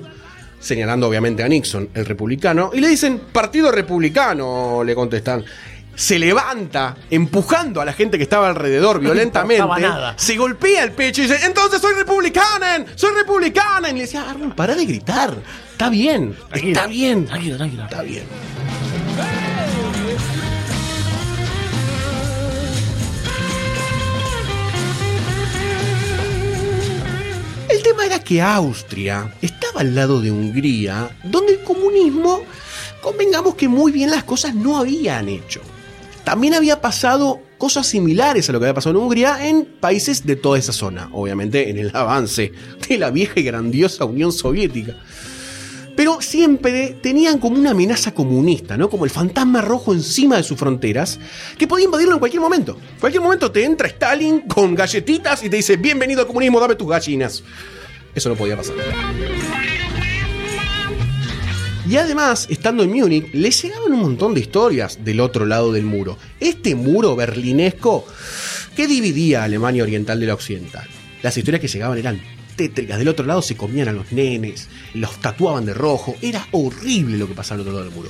Señalando 0.59 1.07
obviamente 1.07 1.43
a 1.43 1.47
Nixon, 1.47 1.89
el 1.93 2.05
republicano, 2.05 2.71
y 2.73 2.79
le 2.81 2.87
dicen, 2.87 3.21
Partido 3.31 3.71
Republicano, 3.71 4.83
le 4.83 4.93
contestan. 4.95 5.43
Se 5.97 6.19
levanta, 6.19 6.95
empujando 7.09 7.81
a 7.81 7.85
la 7.85 7.91
gente 7.91 8.17
que 8.17 8.23
estaba 8.23 8.49
alrededor 8.49 8.99
violentamente. 8.99 9.65
nada. 9.81 10.13
Se 10.15 10.37
golpea 10.37 10.83
el 10.83 10.91
pecho 10.91 11.23
y 11.23 11.27
dice, 11.27 11.43
entonces 11.43 11.81
soy 11.81 11.95
republicana, 11.95 12.85
soy 12.93 13.15
republicana. 13.15 13.89
Y 13.89 13.93
le 13.93 14.01
decía, 14.01 14.29
Arnold, 14.29 14.53
para 14.53 14.75
de 14.75 14.85
gritar. 14.85 15.35
Está 15.71 15.89
bien, 15.89 16.37
está 16.53 16.85
bien. 16.85 17.25
Tranquilo, 17.25 17.57
tranquilo. 17.57 17.83
Está 17.85 18.03
bien. 18.03 18.25
El 27.69 27.81
tema 27.81 28.05
era 28.05 28.19
que 28.19 28.39
Austria 28.39 29.33
estaba 29.41 29.81
al 29.81 29.95
lado 29.95 30.21
de 30.21 30.29
Hungría, 30.29 31.09
donde 31.23 31.53
el 31.53 31.63
comunismo, 31.63 32.43
convengamos 33.01 33.55
que 33.55 33.67
muy 33.67 33.91
bien 33.91 34.11
las 34.11 34.25
cosas 34.25 34.53
no 34.53 34.77
habían 34.77 35.27
hecho. 35.27 35.59
También 36.27 36.55
había 36.55 36.81
pasado 36.81 37.39
cosas 37.57 37.87
similares 37.87 38.49
a 38.49 38.51
lo 38.51 38.59
que 38.59 38.65
había 38.65 38.73
pasado 38.73 38.97
en 38.97 39.01
Hungría 39.01 39.47
en 39.47 39.63
países 39.63 40.25
de 40.25 40.35
toda 40.35 40.59
esa 40.59 40.73
zona, 40.73 41.07
obviamente 41.13 41.69
en 41.69 41.77
el 41.77 41.95
avance 41.95 42.51
de 42.89 42.97
la 42.97 43.11
vieja 43.11 43.39
y 43.39 43.43
grandiosa 43.43 44.03
Unión 44.03 44.33
Soviética. 44.33 44.97
Pero 45.95 46.19
siempre 46.19 46.97
tenían 47.01 47.39
como 47.39 47.57
una 47.57 47.71
amenaza 47.71 48.13
comunista, 48.13 48.75
¿no? 48.75 48.89
Como 48.89 49.05
el 49.05 49.09
fantasma 49.09 49.61
rojo 49.61 49.93
encima 49.93 50.35
de 50.35 50.43
sus 50.43 50.59
fronteras, 50.59 51.17
que 51.57 51.65
podía 51.65 51.85
invadirlo 51.85 52.15
en 52.15 52.19
cualquier 52.19 52.41
momento. 52.41 52.77
En 52.95 52.99
cualquier 52.99 53.23
momento 53.23 53.49
te 53.49 53.63
entra 53.63 53.87
Stalin 53.87 54.41
con 54.41 54.75
galletitas 54.75 55.45
y 55.45 55.49
te 55.49 55.55
dice, 55.55 55.77
bienvenido 55.77 56.19
al 56.19 56.27
comunismo, 56.27 56.59
dame 56.59 56.75
tus 56.75 56.89
gallinas. 56.89 57.41
Eso 58.13 58.27
no 58.27 58.35
podía 58.35 58.57
pasar. 58.57 58.75
Y 61.87 61.95
además, 61.95 62.47
estando 62.49 62.83
en 62.83 62.91
Múnich, 62.91 63.33
le 63.33 63.49
llegaban 63.49 63.93
un 63.93 64.01
montón 64.01 64.33
de 64.33 64.41
historias 64.41 65.05
del 65.05 65.21
otro 65.21 65.45
lado 65.45 65.71
del 65.71 65.85
muro. 65.85 66.17
Este 66.37 66.75
muro 66.75 67.15
berlinesco 67.15 68.05
que 68.75 68.87
dividía 68.87 69.41
a 69.41 69.45
Alemania 69.45 69.83
Oriental 69.83 70.19
de 70.19 70.25
la 70.25 70.33
Occidental. 70.33 70.85
Las 71.21 71.37
historias 71.37 71.61
que 71.61 71.69
llegaban 71.69 71.97
eran 71.97 72.19
tétricas. 72.57 72.97
Del 72.97 73.07
otro 73.07 73.25
lado 73.25 73.41
se 73.41 73.55
comían 73.55 73.87
a 73.87 73.93
los 73.93 74.11
nenes, 74.11 74.67
los 74.95 75.21
tatuaban 75.21 75.65
de 75.65 75.73
rojo. 75.73 76.15
Era 76.21 76.45
horrible 76.51 77.17
lo 77.17 77.27
que 77.27 77.35
pasaba 77.35 77.55
al 77.55 77.61
otro 77.61 77.73
lado 77.73 77.85
del 77.85 77.95
muro. 77.95 78.09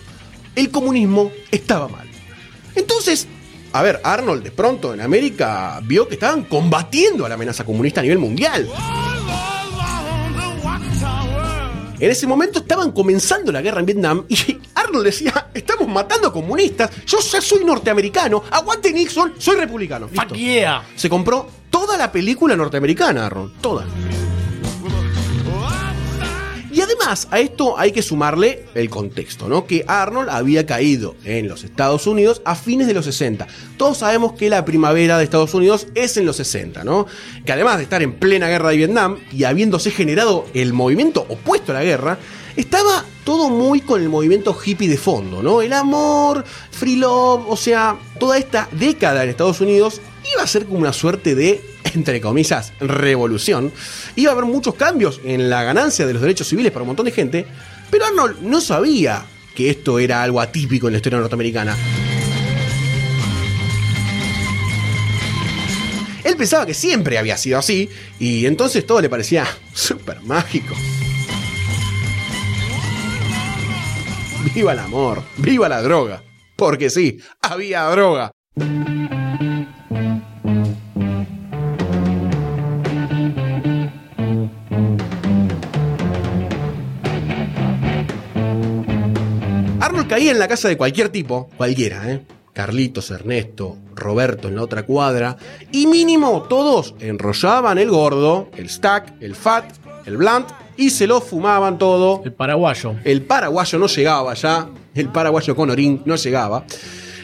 El 0.55 0.71
comunismo 0.71 1.31
estaba 1.51 1.87
mal. 1.87 2.07
Entonces, 2.73 3.27
a 3.73 3.83
ver, 3.83 4.01
Arnold 4.03 4.43
de 4.43 4.51
pronto 4.51 4.91
en 4.91 5.01
América 5.01 5.79
vio 5.83 6.07
que 6.07 6.15
estaban 6.15 6.45
combatiendo 6.45 7.27
a 7.27 7.29
la 7.29 7.35
amenaza 7.35 7.63
comunista 7.63 7.99
a 7.99 8.03
nivel 8.03 8.17
mundial. 8.17 8.67
En 11.99 12.11
ese 12.11 12.27
momento 12.27 12.59
estaban 12.59 12.91
comenzando 12.91 13.51
la 13.51 13.61
guerra 13.61 13.79
en 13.79 13.85
Vietnam 13.87 14.25
y 14.29 14.37
Arnold 14.75 15.05
decía, 15.05 15.47
estamos 15.53 15.87
matando 15.87 16.31
comunistas, 16.31 16.91
yo 17.05 17.19
ya 17.19 17.41
soy 17.41 17.65
norteamericano, 17.65 18.43
aguante 18.51 18.93
Nixon, 18.93 19.33
soy 19.37 19.57
republicano. 19.57 20.07
Listo. 20.07 20.21
Fuck 20.21 20.37
yeah. 20.37 20.83
Se 20.95 21.09
compró 21.09 21.49
toda 21.71 21.97
la 21.97 22.11
película 22.11 22.55
norteamericana, 22.55 23.25
Arnold, 23.25 23.59
toda. 23.61 23.85
Y 26.77 26.81
además 26.81 27.27
a 27.31 27.39
esto 27.39 27.79
hay 27.79 27.91
que 27.91 28.03
sumarle 28.03 28.67
el 28.75 28.91
contexto, 28.91 29.49
¿no? 29.49 29.65
Que 29.65 29.83
Arnold 29.87 30.29
había 30.29 30.67
caído 30.67 31.15
en 31.23 31.47
los 31.47 31.63
Estados 31.63 32.05
Unidos 32.05 32.43
a 32.45 32.53
fines 32.53 32.85
de 32.85 32.93
los 32.93 33.05
60. 33.05 33.47
Todos 33.77 33.97
sabemos 33.97 34.33
que 34.33 34.47
la 34.47 34.63
primavera 34.63 35.17
de 35.17 35.23
Estados 35.23 35.55
Unidos 35.55 35.87
es 35.95 36.17
en 36.17 36.27
los 36.27 36.35
60, 36.35 36.83
¿no? 36.83 37.07
Que 37.43 37.51
además 37.51 37.77
de 37.77 37.83
estar 37.85 38.03
en 38.03 38.13
plena 38.13 38.47
guerra 38.47 38.69
de 38.69 38.77
Vietnam 38.77 39.17
y 39.31 39.45
habiéndose 39.45 39.89
generado 39.89 40.45
el 40.53 40.73
movimiento 40.73 41.25
opuesto 41.27 41.71
a 41.71 41.75
la 41.75 41.83
guerra, 41.83 42.19
estaba 42.55 43.03
todo 43.23 43.49
muy 43.49 43.81
con 43.81 44.03
el 44.03 44.09
movimiento 44.09 44.55
hippie 44.63 44.87
de 44.87 44.97
fondo, 44.97 45.41
¿no? 45.41 45.63
El 45.63 45.73
amor, 45.73 46.45
free 46.69 46.97
love, 46.97 47.43
o 47.47 47.57
sea, 47.57 47.97
toda 48.19 48.37
esta 48.37 48.69
década 48.71 49.23
en 49.23 49.31
Estados 49.31 49.61
Unidos 49.61 49.99
iba 50.31 50.43
a 50.43 50.47
ser 50.47 50.67
como 50.67 50.77
una 50.77 50.93
suerte 50.93 51.33
de, 51.33 51.59
entre 51.93 52.21
comillas, 52.21 52.73
revolución. 52.79 53.71
Iba 54.15 54.31
a 54.31 54.33
haber 54.33 54.45
muchos 54.45 54.75
cambios 54.75 55.21
en 55.23 55.49
la 55.49 55.63
ganancia 55.63 56.05
de 56.05 56.13
los 56.13 56.21
derechos 56.21 56.47
civiles 56.47 56.71
para 56.71 56.83
un 56.83 56.87
montón 56.87 57.05
de 57.05 57.11
gente, 57.11 57.45
pero 57.89 58.05
Arnold 58.05 58.41
no 58.41 58.61
sabía 58.61 59.25
que 59.55 59.69
esto 59.69 59.99
era 59.99 60.21
algo 60.21 60.39
atípico 60.41 60.87
en 60.87 60.93
la 60.93 60.97
historia 60.97 61.19
norteamericana. 61.19 61.75
Él 66.23 66.35
pensaba 66.35 66.65
que 66.65 66.73
siempre 66.73 67.17
había 67.17 67.37
sido 67.37 67.57
así, 67.57 67.89
y 68.19 68.45
entonces 68.45 68.85
todo 68.85 69.01
le 69.01 69.09
parecía 69.09 69.47
súper 69.73 70.21
mágico. 70.21 70.75
Viva 74.53 74.73
el 74.73 74.79
amor, 74.79 75.23
viva 75.37 75.69
la 75.69 75.81
droga. 75.81 76.23
Porque 76.55 76.89
sí, 76.89 77.19
había 77.41 77.83
droga. 77.83 78.31
Caía 90.17 90.31
en 90.31 90.39
la 90.39 90.47
casa 90.47 90.67
de 90.67 90.77
cualquier 90.77 91.09
tipo, 91.09 91.47
cualquiera, 91.57 92.11
¿eh? 92.11 92.23
Carlitos, 92.51 93.11
Ernesto, 93.11 93.77
Roberto 93.93 94.47
en 94.47 94.55
la 94.55 94.63
otra 94.63 94.81
cuadra, 94.81 95.37
y 95.71 95.85
mínimo 95.85 96.47
todos 96.49 96.95
enrollaban 96.99 97.77
el 97.77 97.91
gordo, 97.91 98.49
el 98.57 98.67
stack, 98.67 99.21
el 99.21 99.35
fat, 99.35 99.65
el 100.07 100.17
blunt, 100.17 100.49
y 100.75 100.89
se 100.89 101.05
lo 101.05 101.21
fumaban 101.21 101.77
todo. 101.77 102.23
El 102.25 102.33
paraguayo. 102.33 102.95
El 103.03 103.21
paraguayo 103.21 103.77
no 103.77 103.85
llegaba 103.85 104.33
ya, 104.33 104.67
el 104.95 105.09
paraguayo 105.09 105.55
con 105.55 105.69
orín 105.69 106.01
no 106.05 106.15
llegaba. 106.15 106.65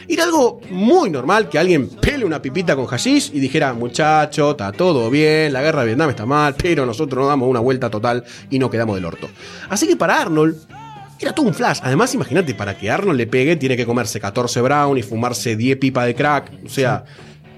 Era 0.06 0.22
algo 0.22 0.60
muy 0.70 1.10
normal 1.10 1.48
que 1.48 1.58
alguien 1.58 1.88
pele 1.88 2.24
una 2.24 2.40
pipita 2.40 2.76
con 2.76 2.86
hashish 2.86 3.32
y 3.34 3.40
dijera, 3.40 3.72
muchacho, 3.74 4.52
está 4.52 4.70
todo 4.70 5.10
bien, 5.10 5.52
la 5.52 5.62
guerra 5.62 5.80
de 5.80 5.86
Vietnam 5.86 6.10
está 6.10 6.26
mal, 6.26 6.54
pero 6.54 6.86
nosotros 6.86 7.22
nos 7.22 7.28
damos 7.28 7.48
una 7.48 7.58
vuelta 7.58 7.90
total 7.90 8.22
y 8.50 8.60
no 8.60 8.70
quedamos 8.70 8.94
del 8.94 9.04
orto. 9.04 9.28
Así 9.68 9.88
que 9.88 9.96
para 9.96 10.20
Arnold 10.20 10.83
era 11.20 11.32
todo 11.32 11.46
un 11.46 11.54
flash. 11.54 11.80
Además, 11.82 12.14
imagínate, 12.14 12.54
para 12.54 12.76
que 12.76 12.90
Arnold 12.90 13.16
le 13.16 13.26
pegue 13.26 13.56
tiene 13.56 13.76
que 13.76 13.86
comerse 13.86 14.20
14 14.20 14.60
brown 14.60 14.98
y 14.98 15.02
fumarse 15.02 15.56
10 15.56 15.78
pipas 15.78 16.06
de 16.06 16.14
crack. 16.14 16.52
O 16.64 16.68
sea, 16.68 17.04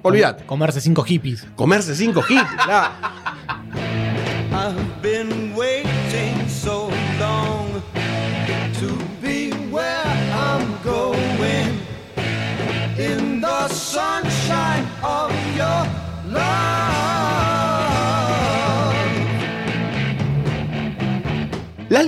olvídate. 0.03 0.45
Comerse 0.45 0.81
cinco 0.81 1.03
hippies. 1.03 1.47
Comerse 1.57 1.95
5 1.95 2.25
hits, 2.29 2.65
claro. 2.65 2.95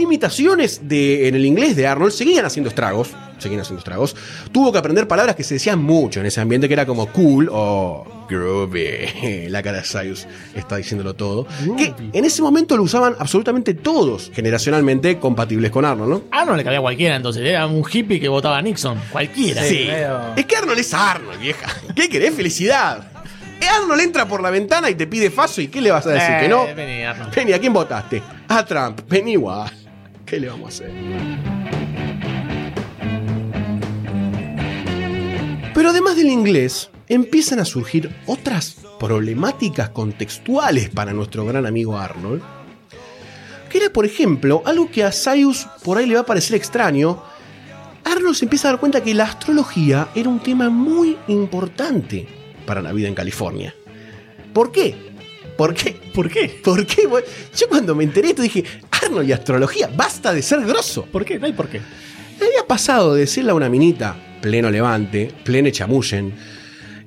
Las 0.08 0.12
limitaciones 0.12 0.88
de, 0.88 1.28
en 1.28 1.34
el 1.34 1.44
inglés 1.44 1.76
de 1.76 1.86
Arnold 1.86 2.12
seguían 2.12 2.46
haciendo 2.46 2.70
estragos. 2.70 3.10
Seguían 3.36 3.60
haciendo 3.60 3.78
estragos. 3.78 4.16
Tuvo 4.50 4.72
que 4.72 4.78
aprender 4.78 5.06
palabras 5.06 5.36
que 5.36 5.44
se 5.44 5.54
decían 5.54 5.80
mucho 5.80 6.20
en 6.20 6.26
ese 6.26 6.40
ambiente 6.40 6.66
que 6.66 6.72
era 6.72 6.86
como 6.86 7.12
cool 7.12 7.50
o 7.52 8.24
groovy. 8.26 9.46
La 9.50 9.62
cara 9.62 9.78
de 9.78 9.84
Sayus 9.84 10.26
está 10.54 10.76
diciéndolo 10.76 11.14
todo. 11.14 11.46
Que 11.76 11.92
en 12.10 12.24
ese 12.24 12.40
momento 12.40 12.74
lo 12.76 12.84
usaban 12.84 13.16
absolutamente 13.18 13.74
todos, 13.74 14.32
generacionalmente 14.34 15.18
compatibles 15.18 15.70
con 15.70 15.84
Arnold, 15.84 16.10
¿no? 16.10 16.44
No 16.46 16.56
le 16.56 16.64
cabía 16.64 16.78
a 16.78 16.82
cualquiera 16.82 17.14
entonces. 17.14 17.44
Era 17.44 17.66
un 17.66 17.84
hippie 17.88 18.18
que 18.18 18.28
votaba 18.28 18.56
a 18.56 18.62
Nixon. 18.62 18.98
Cualquiera. 19.12 19.62
Sí. 19.62 19.88
Es 20.36 20.46
que 20.46 20.56
Arnold 20.56 20.78
es 20.78 20.94
Arnold, 20.94 21.38
vieja. 21.38 21.66
¿Qué 21.94 22.08
querés? 22.08 22.34
Felicidad. 22.34 23.06
Arnold 23.82 24.00
entra 24.00 24.26
por 24.26 24.42
la 24.42 24.48
ventana 24.48 24.88
y 24.88 24.94
te 24.94 25.06
pide 25.06 25.30
faso 25.30 25.60
y 25.60 25.68
¿qué 25.68 25.82
le 25.82 25.90
vas 25.90 26.06
a 26.06 26.10
decir? 26.10 26.30
Eh, 26.30 26.38
¿Que 26.40 26.48
no? 26.48 26.64
vení, 26.74 27.04
Arnold. 27.04 27.34
Vení, 27.34 27.52
¿a 27.52 27.58
quién 27.58 27.74
votaste? 27.74 28.22
A 28.48 28.64
Trump. 28.64 29.02
Vení 29.06 29.32
igual. 29.32 29.70
¿Qué 30.28 30.38
le 30.38 30.49
vamos 30.49 30.66
a 30.66 30.85
hacer? 30.85 30.92
Pero 35.75 35.90
además 35.90 36.16
del 36.16 36.28
inglés, 36.28 36.90
empiezan 37.08 37.61
a 37.61 37.64
surgir 37.64 38.14
otras 38.26 38.76
problemáticas 38.99 39.88
contextuales 39.90 40.90
para 40.90 41.14
nuestro 41.14 41.47
gran 41.47 41.64
amigo 41.64 41.97
Arnold. 41.97 42.42
Que 43.70 43.78
era, 43.78 43.90
por 43.90 44.04
ejemplo, 44.04 44.62
algo 44.66 44.90
que 44.90 45.02
a 45.02 45.12
Sayus 45.12 45.66
por 45.82 45.97
ahí 45.97 46.06
le 46.06 46.16
va 46.16 46.20
a 46.20 46.26
parecer 46.26 46.56
extraño. 46.56 47.23
Arnold 48.04 48.35
se 48.35 48.44
empieza 48.44 48.68
a 48.68 48.73
dar 48.73 48.80
cuenta 48.80 49.02
que 49.02 49.14
la 49.14 49.25
astrología 49.25 50.08
era 50.14 50.28
un 50.28 50.40
tema 50.40 50.68
muy 50.68 51.16
importante 51.28 52.28
para 52.66 52.82
la 52.82 52.92
vida 52.92 53.08
en 53.08 53.14
California. 53.14 53.75
¿Por 54.52 54.73
qué? 54.73 55.08
¿Por 55.58 55.74
qué? 55.74 55.90
¿Por 56.14 56.30
qué? 56.30 56.60
¿Por 56.62 56.86
qué? 56.86 57.02
Yo 57.56 57.68
cuando 57.68 57.96
me 57.96 58.04
enteré 58.04 58.28
esto 58.28 58.42
dije, 58.42 58.62
Arnold 58.92 59.28
y 59.28 59.32
astrología, 59.32 59.90
basta 59.92 60.32
de 60.32 60.40
ser 60.40 60.64
grosso. 60.64 61.04
¿Por 61.06 61.24
qué? 61.24 61.36
No 61.40 61.46
hay 61.46 61.52
por 61.52 61.68
qué. 61.68 61.80
Le 62.38 62.46
había 62.46 62.64
pasado 62.64 63.14
de 63.14 63.22
decirle 63.22 63.50
a 63.50 63.54
una 63.54 63.68
minita, 63.68 64.38
pleno 64.40 64.70
levante, 64.70 65.32
pleno 65.42 65.68
chamullen. 65.70 66.32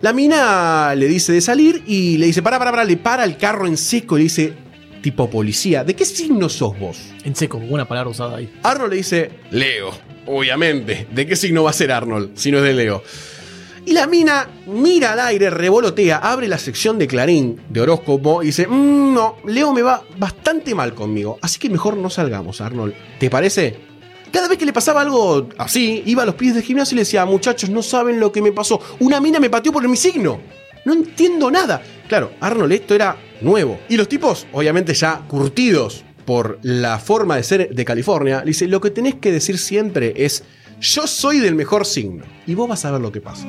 La 0.02 0.12
mina 0.12 0.94
le 0.96 1.08
dice 1.08 1.32
de 1.32 1.40
salir 1.40 1.82
y 1.88 2.18
le 2.18 2.26
dice, 2.26 2.42
para, 2.42 2.60
para, 2.60 2.72
para, 2.72 2.84
le 2.84 2.98
para 2.98 3.24
el 3.24 3.38
carro 3.38 3.68
en 3.68 3.78
seco 3.78 4.18
y 4.18 4.20
le 4.20 4.24
dice, 4.24 4.54
tipo 5.02 5.30
policía, 5.30 5.86
¿de 5.86 5.96
qué 5.96 6.04
signo 6.04 6.50
sos 6.50 6.78
vos? 6.78 7.00
En 7.24 7.38
seco, 7.38 7.56
una 7.58 7.88
palabra 7.88 8.10
usada 8.10 8.36
ahí. 8.36 8.54
Arnold 8.64 8.92
le 8.92 8.98
dice, 8.98 9.32
Leo, 9.52 9.92
obviamente. 10.26 11.08
¿De 11.10 11.26
qué 11.26 11.38
signo 11.38 11.64
va 11.64 11.70
a 11.70 11.74
ser 11.74 11.94
Arnold 11.94 12.32
si 12.36 12.52
no 12.52 12.58
es 12.58 12.66
de 12.66 12.74
Leo? 12.74 13.02
Y 13.86 13.94
la 13.94 14.06
mina 14.06 14.48
mira 14.68 15.14
al 15.14 15.20
aire, 15.20 15.50
revolotea, 15.50 16.18
abre 16.18 16.48
la 16.48 16.60
sección 16.60 17.00
de 17.00 17.08
Clarín 17.08 17.62
de 17.70 17.82
horóscopo 17.82 18.44
y 18.44 18.48
dice, 18.48 18.68
"Mm, 18.68 19.14
no, 19.14 19.38
Leo 19.46 19.74
me 19.74 19.82
va 19.82 20.04
bastante 20.18 20.76
mal 20.76 20.94
conmigo, 20.94 21.40
así 21.42 21.60
que 21.60 21.70
mejor 21.70 21.98
no 21.98 22.10
salgamos, 22.10 22.62
Arnold. 22.62 22.94
¿Te 23.20 23.30
parece? 23.30 23.76
Cada 24.32 24.48
vez 24.48 24.58
que 24.58 24.66
le 24.66 24.72
pasaba 24.72 25.02
algo 25.02 25.50
así, 25.58 26.04
iba 26.06 26.24
a 26.24 26.26
los 26.26 26.36
pies 26.36 26.54
del 26.54 26.64
gimnasio 26.64 26.96
y 26.96 26.98
le 26.98 27.02
decía, 27.02 27.26
muchachos, 27.26 27.70
no 27.70 27.82
saben 27.82 28.20
lo 28.20 28.32
que 28.32 28.42
me 28.42 28.52
pasó. 28.54 28.80
Una 29.00 29.20
mina 29.20 29.40
me 29.40 29.50
pateó 29.50 29.74
por 29.74 29.86
mi 29.90 29.98
signo. 29.98 30.40
No 30.86 30.94
entiendo 30.94 31.52
nada. 31.52 31.82
Claro, 32.08 32.32
Arnold, 32.40 32.72
esto 32.72 32.96
era 32.96 33.18
nuevo. 33.42 33.80
Y 33.90 33.98
los 33.98 34.08
tipos, 34.08 34.48
obviamente 34.54 34.94
ya 34.94 35.22
curtidos 35.28 36.06
por 36.26 36.60
la 36.62 36.98
forma 37.00 37.36
de 37.36 37.44
ser 37.44 37.70
de 37.76 37.86
California, 37.86 38.40
le 38.40 38.46
dice, 38.46 38.68
lo 38.68 38.80
que 38.80 38.92
tenés 38.92 39.16
que 39.16 39.32
decir 39.32 39.58
siempre 39.58 40.14
es, 40.16 40.44
yo 40.82 41.08
soy 41.08 41.40
del 41.40 41.56
mejor 41.56 41.86
signo. 41.86 42.26
Y 42.48 42.56
vos 42.56 42.68
vas 42.68 42.84
a 42.86 42.92
ver 42.92 43.00
lo 43.00 43.12
que 43.12 43.22
pasa. 43.22 43.46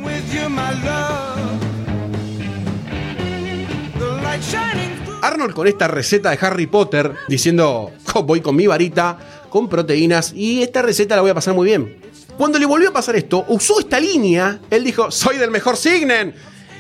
Arnold 5.23 5.55
con 5.55 5.67
esta 5.67 5.89
receta 5.89 6.31
de 6.31 6.39
Harry 6.41 6.67
Potter, 6.67 7.15
diciendo, 7.29 7.91
"Jo, 8.13 8.23
voy 8.23 8.41
con 8.41 8.55
mi 8.57 8.67
varita, 8.67 9.19
con 9.49 9.69
proteínas, 9.69 10.33
y 10.35 10.63
esta 10.63 10.83
receta 10.83 11.17
la 11.17 11.23
voy 11.23 11.31
a 11.31 11.35
pasar 11.35 11.55
muy 11.55 11.67
bien. 11.67 12.01
Cuando 12.37 12.59
le 12.59 12.67
volvió 12.67 12.91
a 12.91 12.93
pasar 12.93 13.17
esto, 13.17 13.45
usó 13.49 13.81
esta 13.81 14.01
línea, 14.01 14.61
él 14.71 14.85
dijo, 14.85 15.11
soy 15.11 15.37
del 15.37 15.51
mejor 15.51 15.77
signen. 15.77 16.35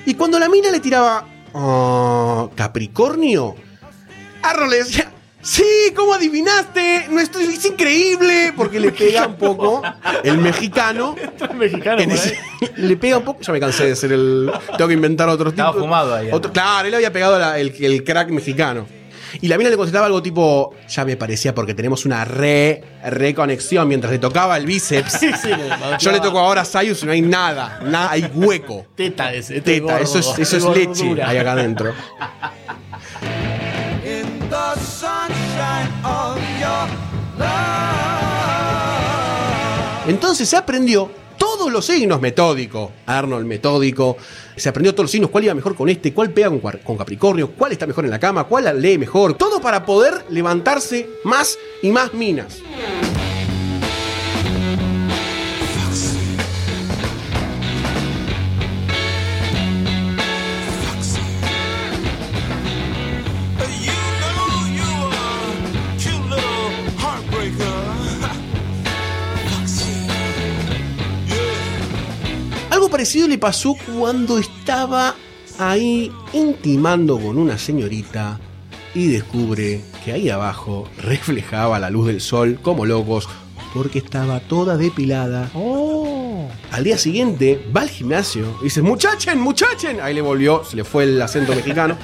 Y 0.06 0.14
cuando 0.14 0.38
la 0.38 0.48
mina 0.48 0.70
le 0.70 0.80
tiraba, 0.80 1.26
"Oh, 1.52 2.50
Capricornio, 2.54 3.54
Arnold 4.42 4.70
le 4.70 4.78
decía, 4.78 5.12
sí, 5.42 5.92
¿cómo 5.94 6.14
adivinaste? 6.14 7.06
No 7.10 7.20
estoy, 7.20 7.44
es 7.44 7.64
increíble, 7.64 8.52
porque 8.56 8.80
le 8.80 8.92
pega 8.92 9.26
un 9.26 9.36
poco 9.36 9.82
el 10.24 10.38
mexicano. 10.38 11.14
mexicano, 11.54 12.00
en 12.00 12.10
ese- 12.12 12.38
le 12.76 12.96
pega 12.96 13.18
un 13.18 13.24
poco, 13.24 13.40
ya 13.42 13.52
me 13.52 13.60
cansé 13.60 13.86
de 13.86 13.96
ser 13.96 14.12
el... 14.12 14.50
Tengo 14.76 14.88
que 14.88 14.94
inventar 14.94 15.28
otro 15.28 15.50
tipo. 15.50 15.62
Estaba 15.62 15.78
fumado 15.80 16.14
ahí, 16.14 16.28
Otro- 16.32 16.52
claro, 16.52 16.88
él 16.88 16.94
había 16.94 17.12
pegado 17.12 17.38
la- 17.38 17.58
el, 17.58 17.74
el 17.84 18.04
crack 18.04 18.30
mexicano. 18.30 18.86
Y 19.40 19.48
la 19.48 19.56
mina 19.56 19.70
le 19.70 19.76
contestaba 19.78 20.04
algo 20.04 20.22
tipo, 20.22 20.74
ya 20.90 21.06
me 21.06 21.16
parecía 21.16 21.54
porque 21.54 21.72
tenemos 21.72 22.04
una 22.04 22.22
re, 22.22 22.84
reconexión 23.02 23.88
mientras 23.88 24.12
le 24.12 24.18
tocaba 24.18 24.58
el 24.58 24.66
bíceps. 24.66 25.12
Sí, 25.20 25.30
sí, 25.40 25.48
Yo 26.00 26.12
le 26.12 26.20
toco 26.20 26.38
ahora 26.38 26.60
a 26.60 26.64
Sayus 26.66 27.02
y 27.02 27.06
no 27.06 27.12
hay 27.12 27.22
nada, 27.22 27.80
nada, 27.82 28.10
hay 28.10 28.30
hueco. 28.34 28.84
Teta 28.94 29.32
ese, 29.32 29.62
Teta, 29.62 30.00
eso 30.00 30.18
es, 30.18 30.38
eso 30.38 30.56
es 30.58 30.64
leche 30.76 31.22
ahí 31.22 31.38
acá 31.38 31.52
adentro. 31.52 31.94
Entonces 40.06 40.48
se 40.48 40.56
aprendió 40.56 41.10
todos 41.38 41.72
los 41.72 41.86
signos 41.86 42.20
metódico. 42.20 42.92
Arnold 43.06 43.46
metódico. 43.46 44.16
Se 44.56 44.68
aprendió 44.68 44.92
todos 44.92 45.04
los 45.04 45.10
signos. 45.10 45.30
¿Cuál 45.30 45.44
iba 45.44 45.54
mejor 45.54 45.74
con 45.74 45.88
este? 45.88 46.12
¿Cuál 46.12 46.30
pega 46.30 46.50
con, 46.84 46.96
Capricornio? 46.96 47.50
¿Cuál 47.52 47.72
está 47.72 47.86
mejor 47.86 48.04
en 48.04 48.10
la 48.10 48.18
cama? 48.18 48.44
¿Cuál 48.44 48.80
lee 48.80 48.98
mejor? 48.98 49.34
Todo 49.34 49.60
para 49.60 49.86
poder 49.86 50.24
levantarse 50.28 51.08
más 51.24 51.58
y 51.82 51.90
más 51.90 52.14
minas. 52.14 52.62
Parecido 73.22 73.28
le 73.28 73.38
pasó 73.38 73.76
cuando 73.96 74.38
estaba 74.38 75.14
ahí 75.58 76.10
intimando 76.32 77.18
con 77.18 77.38
una 77.38 77.56
señorita 77.56 78.40
y 78.94 79.08
descubre 79.08 79.82
que 80.04 80.12
ahí 80.12 80.28
abajo 80.28 80.88
reflejaba 80.98 81.78
la 81.78 81.90
luz 81.90 82.06
del 82.08 82.20
sol 82.20 82.58
como 82.62 82.84
locos 82.86 83.28
porque 83.74 83.98
estaba 83.98 84.40
toda 84.40 84.76
depilada. 84.76 85.50
Al 86.72 86.84
día 86.84 86.98
siguiente 86.98 87.64
va 87.74 87.82
al 87.82 87.90
gimnasio 87.90 88.58
y 88.60 88.64
dice, 88.64 88.82
muchachen, 88.82 89.38
muchachen. 89.40 90.00
Ahí 90.00 90.14
le 90.14 90.20
volvió, 90.20 90.64
se 90.64 90.76
le 90.76 90.84
fue 90.84 91.04
el 91.04 91.22
acento 91.22 91.54
mexicano. 91.54 91.96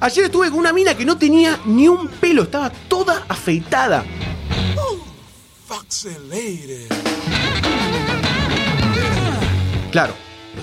Ayer 0.00 0.26
estuve 0.26 0.50
con 0.50 0.58
una 0.58 0.72
mina 0.72 0.94
que 0.94 1.04
no 1.04 1.16
tenía 1.16 1.58
ni 1.64 1.88
un 1.88 2.08
pelo, 2.08 2.42
estaba 2.42 2.70
toda 2.88 3.24
afeitada. 3.28 4.04
Claro, 9.90 10.14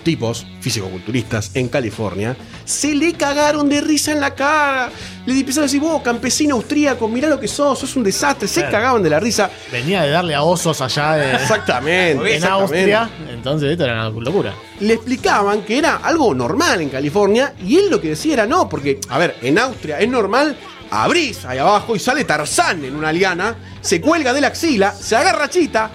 tipos, 0.04 0.46
físico-culturistas 0.62 1.52
en 1.56 1.70
California, 1.70 2.36
se 2.66 2.94
le 2.94 3.14
cagaron 3.14 3.70
de 3.70 3.82
risa 3.82 4.12
en 4.12 4.20
la 4.20 4.36
cara. 4.36 4.92
Le 5.26 5.34
empezaron 5.40 5.64
a 5.64 5.68
decir, 5.68 5.80
vos, 5.80 6.02
campesino 6.02 6.56
austríaco, 6.56 7.08
mirá 7.08 7.30
lo 7.30 7.40
que 7.40 7.48
sos, 7.48 7.80
sos 7.80 7.96
un 7.96 8.04
desastre. 8.04 8.48
Se 8.48 8.62
Claro. 8.62 8.72
cagaban 8.72 9.04
de 9.04 9.10
la 9.10 9.20
risa. 9.20 9.50
Venía 9.72 10.04
de 10.04 10.10
darle 10.12 10.36
a 10.36 10.44
osos 10.44 10.80
allá 10.82 11.14
de- 11.14 11.34
Exactamente. 11.36 12.36
en. 12.36 12.44
Austria. 12.44 13.10
Entonces 13.32 13.72
esto 13.72 13.86
era 13.86 14.10
una 14.10 14.20
locura. 14.22 14.54
Le 14.80 14.94
explicaban 14.96 15.62
que 15.62 15.78
era 15.78 15.98
algo 15.98 16.34
normal 16.36 16.82
en 16.82 16.90
California 16.90 17.54
y 17.66 17.78
él 17.78 17.90
lo 17.90 18.02
que 18.02 18.10
decía 18.10 18.34
era 18.34 18.46
no, 18.46 18.68
porque, 18.68 19.00
a 19.10 19.18
ver, 19.18 19.36
en 19.42 19.58
Austria 19.60 20.00
es 20.00 20.10
normal, 20.10 20.56
abrís 21.02 21.44
ahí 21.46 21.58
abajo 21.58 21.96
y 21.96 22.00
sale 22.00 22.24
Tarzán 22.24 22.84
en 22.86 22.96
una 22.96 23.12
liana, 23.12 23.56
se 23.82 24.00
cuelga 24.00 24.32
de 24.34 24.42
la 24.42 24.48
axila, 24.48 24.92
se 24.94 25.16
agarra 25.16 25.50
chita, 25.50 25.90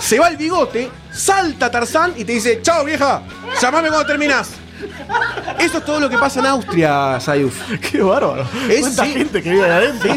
se 0.00 0.18
va 0.18 0.28
el 0.28 0.36
bigote, 0.36 0.90
salta 1.12 1.70
Tarzán 1.70 2.14
y 2.16 2.24
te 2.24 2.32
dice, 2.32 2.60
chao 2.62 2.84
vieja, 2.84 3.22
llamame 3.60 3.88
cuando 3.88 4.06
terminás. 4.06 4.50
Eso 5.60 5.78
es 5.78 5.84
todo 5.84 6.00
lo 6.00 6.10
que 6.10 6.18
pasa 6.18 6.40
en 6.40 6.46
Austria, 6.46 7.20
Sayuf. 7.20 7.56
Qué 7.92 8.02
bárbaro. 8.02 8.44
Es- 8.68 8.80
¿Cuánta 8.80 9.04
sí. 9.04 9.12
gente 9.12 9.40
que 9.40 9.50
vive 9.50 9.70
adentro? 9.70 10.12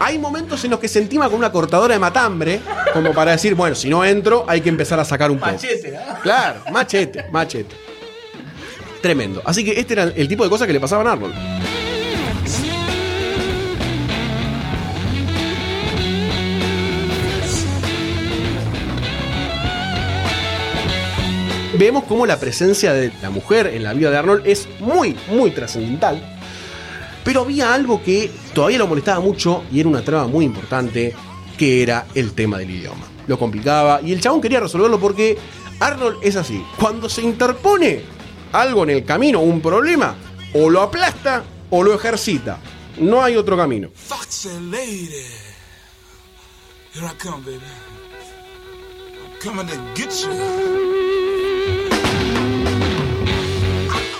Hay 0.00 0.18
momentos 0.18 0.64
en 0.64 0.72
los 0.72 0.80
que 0.80 0.88
se 0.88 0.98
entima 0.98 1.26
con 1.28 1.38
una 1.38 1.52
cortadora 1.52 1.94
de 1.94 2.00
matambre, 2.00 2.60
como 2.92 3.12
para 3.14 3.30
decir, 3.32 3.54
bueno, 3.54 3.76
si 3.76 3.88
no 3.88 4.04
entro, 4.04 4.44
hay 4.48 4.60
que 4.60 4.68
empezar 4.68 4.98
a 4.98 5.04
sacar 5.04 5.30
un 5.30 5.38
poco. 5.38 5.52
Machete, 5.52 5.96
¿ah? 5.96 6.18
Claro, 6.20 6.60
machete, 6.72 7.26
machete. 7.30 7.76
Tremendo. 9.00 9.42
Así 9.44 9.64
que 9.64 9.78
este 9.78 9.92
era 9.92 10.04
el 10.04 10.26
tipo 10.26 10.42
de 10.42 10.50
cosas 10.50 10.66
que 10.66 10.72
le 10.72 10.80
pasaban 10.80 11.06
a 11.06 11.12
Arnold. 11.12 11.34
Vemos 21.78 22.04
cómo 22.04 22.24
la 22.24 22.38
presencia 22.38 22.92
de 22.92 23.12
la 23.20 23.30
mujer 23.30 23.66
en 23.66 23.82
la 23.82 23.92
vida 23.94 24.10
de 24.10 24.16
Arnold 24.16 24.46
es 24.46 24.68
muy, 24.78 25.16
muy 25.28 25.50
trascendental. 25.50 26.22
Pero 27.24 27.40
había 27.40 27.74
algo 27.74 28.02
que 28.02 28.30
todavía 28.54 28.78
lo 28.78 28.86
molestaba 28.86 29.18
mucho 29.18 29.64
y 29.72 29.80
era 29.80 29.88
una 29.88 30.04
traba 30.04 30.28
muy 30.28 30.44
importante, 30.44 31.14
que 31.58 31.82
era 31.82 32.06
el 32.14 32.32
tema 32.32 32.58
del 32.58 32.70
idioma. 32.70 33.06
Lo 33.26 33.38
complicaba 33.38 34.00
y 34.02 34.12
el 34.12 34.20
chabón 34.20 34.40
quería 34.40 34.60
resolverlo 34.60 35.00
porque 35.00 35.36
Arnold 35.80 36.18
es 36.22 36.36
así. 36.36 36.62
Cuando 36.78 37.08
se 37.08 37.22
interpone 37.22 38.02
algo 38.52 38.84
en 38.84 38.90
el 38.90 39.04
camino, 39.04 39.40
un 39.40 39.60
problema, 39.60 40.14
o 40.52 40.70
lo 40.70 40.80
aplasta 40.80 41.42
o 41.70 41.82
lo 41.82 41.92
ejercita. 41.92 42.60
No 42.98 43.22
hay 43.22 43.36
otro 43.36 43.56
camino. 43.56 43.90
Here 46.94 47.06
I 47.06 47.14
come, 47.18 47.42
coming 49.40 49.66
to 49.66 49.76
get 49.96 50.12
you. 50.22 51.03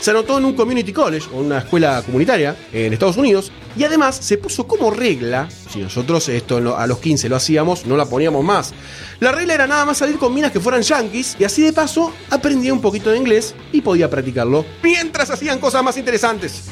Se 0.04 0.10
anotó 0.10 0.36
en 0.36 0.44
un 0.44 0.52
community 0.52 0.92
college 0.92 1.30
o 1.32 1.38
una 1.38 1.60
escuela 1.60 2.02
comunitaria 2.04 2.54
en 2.74 2.92
Estados 2.92 3.16
Unidos 3.16 3.50
y 3.74 3.84
además 3.84 4.14
se 4.14 4.36
puso 4.36 4.66
como 4.66 4.90
regla, 4.90 5.48
si 5.70 5.78
nosotros 5.78 6.28
esto 6.28 6.76
a 6.76 6.86
los 6.86 6.98
15 6.98 7.26
lo 7.30 7.36
hacíamos, 7.36 7.86
no 7.86 7.96
la 7.96 8.04
poníamos 8.04 8.44
más. 8.44 8.74
La 9.20 9.32
regla 9.32 9.54
era 9.54 9.66
nada 9.66 9.86
más 9.86 9.96
salir 9.96 10.18
con 10.18 10.34
minas 10.34 10.52
que 10.52 10.60
fueran 10.60 10.82
yankees 10.82 11.36
y 11.38 11.44
así 11.44 11.62
de 11.62 11.72
paso 11.72 12.12
aprendía 12.28 12.74
un 12.74 12.82
poquito 12.82 13.12
de 13.12 13.16
inglés 13.16 13.54
y 13.72 13.80
podía 13.80 14.10
practicarlo 14.10 14.66
mientras 14.82 15.30
hacían 15.30 15.58
cosas 15.58 15.82
más 15.82 15.96
interesantes. 15.96 16.64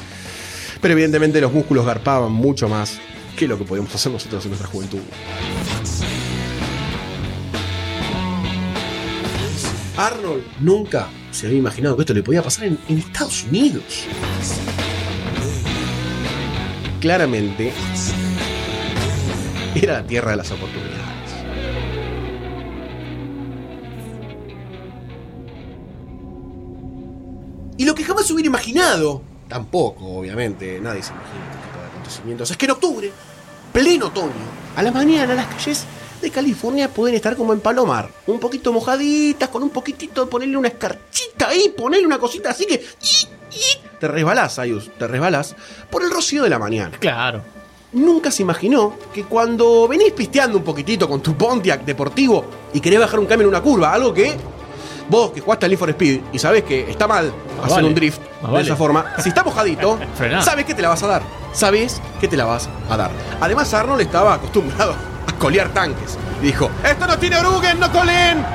Pero 0.79 0.91
evidentemente 0.91 1.41
los 1.41 1.51
músculos 1.51 1.87
garpaban 1.87 2.31
mucho 2.31 2.69
más 2.69 2.99
que 3.35 3.47
lo 3.47 3.57
que 3.57 3.63
podíamos 3.63 3.95
hacer 3.95 4.11
nosotros 4.11 4.43
en 4.43 4.51
nuestra 4.51 4.69
juventud. 4.69 4.99
Arnold 9.97 10.43
nunca 10.59 11.07
se 11.31 11.45
había 11.45 11.59
imaginado 11.59 11.95
que 11.95 12.01
esto 12.01 12.13
le 12.13 12.23
podía 12.23 12.41
pasar 12.41 12.65
en, 12.65 12.79
Estados 12.97 13.43
Unidos. 13.43 14.05
Claramente, 16.99 17.71
era 19.75 20.01
la 20.01 20.07
tierra 20.07 20.31
de 20.31 20.37
las 20.37 20.51
oportunidades. 20.51 21.03
Y 27.77 27.85
lo 27.85 27.93
que 27.93 28.03
jamás 28.03 28.29
hubiera 28.31 28.47
imaginado, 28.47 29.21
tampoco, 29.47 30.05
obviamente, 30.05 30.79
nadie 30.79 31.03
se 31.03 31.11
imagina 31.11 31.45
este 31.51 31.67
tipo 31.67 31.79
de 31.79 31.87
acontecimientos, 31.87 32.51
es 32.51 32.57
que 32.57 32.65
en 32.65 32.71
octubre, 32.71 33.11
pleno 33.71 34.07
otoño, 34.07 34.31
a 34.75 34.81
la 34.81 34.91
mañana 34.91 35.35
las 35.35 35.47
calles 35.47 35.85
de 36.23 36.31
California 36.31 36.89
pueden 36.89 37.15
estar 37.15 37.35
como 37.35 37.53
en 37.53 37.59
Palomar, 37.59 38.09
un 38.25 38.39
poquito 38.39 38.73
mojaditas, 38.73 39.49
con 39.49 39.61
un 39.61 39.69
poquitito, 39.69 40.27
ponerle 40.27 40.57
una 40.57 40.69
escarchita 40.69 41.49
ahí, 41.49 41.69
ponerle 41.69 42.07
una 42.07 42.17
cosita 42.17 42.49
así 42.49 42.65
que... 42.65 42.83
Te 43.99 44.07
resbalás, 44.07 44.57
Ayus, 44.57 44.89
te 44.97 45.07
resbalás 45.07 45.55
por 45.89 46.03
el 46.03 46.09
rocío 46.09 46.41
de 46.43 46.49
la 46.49 46.57
mañana. 46.57 46.97
Claro. 46.99 47.41
Nunca 47.91 48.31
se 48.31 48.41
imaginó 48.41 48.95
que 49.13 49.25
cuando 49.25 49.87
venís 49.87 50.13
pisteando 50.13 50.57
un 50.57 50.63
poquitito 50.63 51.07
con 51.07 51.21
tu 51.21 51.35
Pontiac 51.35 51.85
deportivo 51.85 52.45
y 52.73 52.79
querés 52.79 52.99
bajar 52.99 53.19
un 53.19 53.27
cambio 53.27 53.45
en 53.45 53.49
una 53.49 53.61
curva, 53.61 53.93
algo 53.93 54.13
que 54.13 54.35
Vos 55.09 55.31
que 55.31 55.41
jugaste 55.41 55.65
al 55.65 55.71
Need 55.71 55.79
for 55.79 55.89
Speed 55.89 56.21
y 56.31 56.39
sabés 56.39 56.63
que 56.63 56.89
está 56.89 57.07
mal 57.07 57.31
hacer 57.61 57.75
vale. 57.75 57.87
un 57.87 57.93
drift 57.93 58.19
de 58.19 58.47
vale. 58.47 58.61
esa 58.61 58.75
forma, 58.77 59.05
si 59.19 59.29
está 59.29 59.43
mojadito, 59.43 59.99
sabes 60.41 60.65
que 60.65 60.73
te 60.73 60.81
la 60.81 60.89
vas 60.89 61.03
a 61.03 61.07
dar. 61.07 61.23
Sabes 61.51 62.01
que 62.19 62.27
te 62.27 62.37
la 62.37 62.45
vas 62.45 62.69
a 62.89 62.97
dar. 62.97 63.11
Además, 63.41 63.73
Arnold 63.73 64.01
estaba 64.01 64.33
acostumbrado 64.33 64.95
colear 65.43 65.67
tanques. 65.73 66.17
Y 66.41 66.45
dijo: 66.45 66.71
¡Esto 66.83 67.05
no 67.05 67.19
tiene 67.19 67.35
orugues, 67.35 67.75
no 67.75 67.91
colen! 67.91 68.45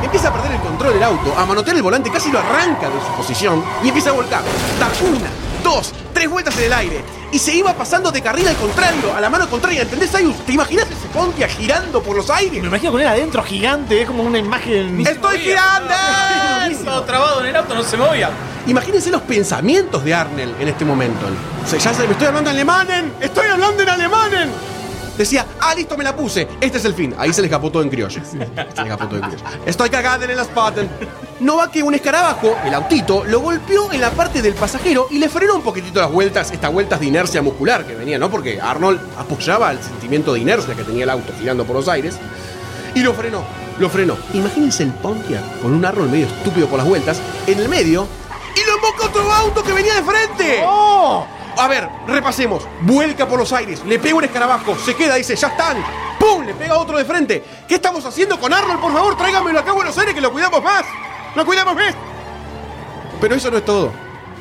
Empieza 0.00 0.28
a 0.28 0.32
perder 0.32 0.52
el 0.52 0.60
control 0.60 0.94
del 0.94 1.02
auto, 1.02 1.34
a 1.36 1.44
manotear 1.44 1.76
el 1.76 1.82
volante, 1.82 2.10
casi 2.10 2.30
lo 2.30 2.38
arranca 2.38 2.88
de 2.88 3.00
su 3.00 3.12
posición 3.16 3.62
y 3.82 3.88
empieza 3.88 4.10
a 4.10 4.12
volcar. 4.12 4.42
Da 4.78 4.88
una, 5.06 5.28
dos, 5.62 5.92
tres 6.14 6.30
vueltas 6.30 6.56
en 6.58 6.64
el 6.64 6.72
aire. 6.72 7.04
Y 7.32 7.38
se 7.38 7.54
iba 7.54 7.72
pasando 7.74 8.10
de 8.10 8.22
carril 8.22 8.46
al 8.48 8.56
contrario, 8.56 9.14
a 9.14 9.20
la 9.20 9.28
mano 9.28 9.48
contraria. 9.48 9.82
¿Entendés, 9.82 10.14
Ayus? 10.14 10.36
¿Te 10.46 10.52
imaginas 10.52 10.86
ese 10.86 11.08
Pontiac 11.12 11.50
girando 11.50 12.02
por 12.02 12.16
los 12.16 12.30
aires? 12.30 12.60
Me 12.60 12.68
imagino 12.68 12.92
con 12.92 13.00
él 13.00 13.06
adentro 13.06 13.42
gigante, 13.42 14.02
es 14.02 14.06
como 14.06 14.22
una 14.22 14.38
imagen. 14.38 15.00
¡Estoy 15.06 15.38
girando! 15.38 15.94
Estaba 16.70 17.04
trabado 17.04 17.40
en 17.40 17.46
el 17.48 17.56
auto, 17.56 17.74
no 17.74 17.82
se 17.82 17.96
movía. 17.96 18.30
Imagínense 18.66 19.10
los 19.10 19.22
pensamientos 19.22 20.04
de 20.04 20.14
Arnel 20.14 20.54
en 20.60 20.68
este 20.68 20.84
momento. 20.84 21.26
O 21.64 21.68
sea, 21.68 21.78
ya 21.78 21.94
se 21.94 22.04
me 22.04 22.12
estoy 22.12 22.28
hablando 22.28 22.50
en 22.50 22.56
alemanen, 22.56 23.12
estoy 23.20 23.48
hablando 23.48 23.82
en 23.82 23.88
alemanen. 23.88 24.50
Decía, 25.16 25.46
ah, 25.60 25.74
listo, 25.74 25.96
me 25.96 26.04
la 26.04 26.16
puse. 26.16 26.48
Este 26.60 26.78
es 26.78 26.84
el 26.84 26.94
fin. 26.94 27.14
Ahí 27.18 27.32
se 27.32 27.40
le 27.42 27.46
escapó 27.46 27.70
todo 27.70 27.82
en 27.82 27.90
criollo. 27.90 28.20
Se 28.24 28.36
le 28.36 28.44
escapó 28.44 29.06
todo 29.06 29.16
en 29.16 29.22
criollo. 29.22 29.44
Estoy 29.66 29.90
cagada 29.90 30.24
en 30.24 30.36
las 30.36 30.48
patas. 30.48 30.86
No 31.40 31.56
va 31.56 31.70
que 31.70 31.82
un 31.82 31.94
escarabajo, 31.94 32.56
el 32.64 32.74
autito, 32.74 33.24
lo 33.24 33.40
golpeó 33.40 33.90
en 33.92 34.00
la 34.00 34.10
parte 34.10 34.42
del 34.42 34.54
pasajero 34.54 35.06
y 35.10 35.18
le 35.18 35.28
frenó 35.28 35.56
un 35.56 35.62
poquitito 35.62 36.00
las 36.00 36.12
vueltas, 36.12 36.50
estas 36.50 36.72
vueltas 36.72 37.00
de 37.00 37.06
inercia 37.06 37.40
muscular 37.40 37.86
que 37.86 37.94
venía, 37.94 38.18
¿no? 38.18 38.30
Porque 38.30 38.60
Arnold 38.60 39.00
apoyaba 39.18 39.70
el 39.70 39.82
sentimiento 39.82 40.34
de 40.34 40.40
inercia 40.40 40.74
que 40.74 40.84
tenía 40.84 41.04
el 41.04 41.10
auto 41.10 41.32
girando 41.38 41.64
por 41.64 41.76
los 41.76 41.88
aires. 41.88 42.16
Y 42.94 43.00
lo 43.00 43.14
frenó, 43.14 43.42
lo 43.78 43.88
frenó. 43.88 44.16
Imagínense 44.34 44.82
el 44.82 44.92
Pontiac 44.92 45.60
con 45.62 45.72
un 45.72 45.84
Arnold 45.84 46.10
medio 46.10 46.26
estúpido 46.26 46.66
por 46.66 46.78
las 46.78 46.86
vueltas, 46.86 47.20
en 47.46 47.58
el 47.58 47.68
medio, 47.68 48.06
y 48.54 48.66
lo 48.66 48.74
emboca 48.74 49.06
otro 49.06 49.32
auto 49.32 49.62
que 49.62 49.72
venía 49.72 49.94
de 49.94 50.02
frente. 50.02 50.60
A 51.56 51.68
ver, 51.68 51.88
repasemos. 52.06 52.66
Vuelca 52.82 53.26
por 53.26 53.38
los 53.38 53.52
aires, 53.52 53.84
le 53.84 53.98
pega 53.98 54.14
un 54.14 54.24
escarabajo, 54.24 54.76
se 54.76 54.94
queda, 54.94 55.16
dice, 55.16 55.36
ya 55.36 55.48
están. 55.48 55.76
¡Pum! 56.18 56.44
Le 56.44 56.54
pega 56.54 56.78
otro 56.78 56.98
de 56.98 57.04
frente. 57.04 57.44
¿Qué 57.66 57.76
estamos 57.76 58.04
haciendo 58.04 58.38
con 58.38 58.52
Arnold? 58.52 58.80
Por 58.80 58.92
favor, 58.92 59.16
tráigamelo 59.16 59.58
acá 59.58 59.70
a 59.70 59.74
Buenos 59.74 59.96
Aires 59.98 60.14
que 60.14 60.20
lo 60.20 60.32
cuidamos 60.32 60.62
más. 60.62 60.84
Lo 61.34 61.46
cuidamos 61.46 61.74
más. 61.74 61.94
Pero 63.20 63.34
eso 63.34 63.50
no 63.50 63.58
es 63.58 63.64
todo. 63.64 63.92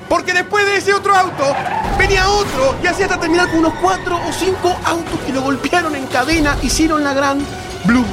Porque 0.10 0.34
después 0.34 0.66
de 0.66 0.78
ese 0.78 0.94
otro 0.94 1.16
auto, 1.16 1.56
venía 1.98 2.28
otro 2.28 2.76
y 2.84 2.88
así 2.88 3.04
hasta 3.04 3.20
terminar 3.20 3.50
con 3.50 3.60
unos 3.60 3.74
cuatro 3.76 4.18
o 4.18 4.34
cinco 4.34 4.76
autos 4.84 5.20
que 5.26 5.32
lo 5.32 5.42
golpearon 5.42 5.96
en 5.96 6.08
cadena, 6.08 6.58
hicieron 6.64 7.04
la 7.04 7.14
gran 7.14 7.40
Blue 7.86 8.06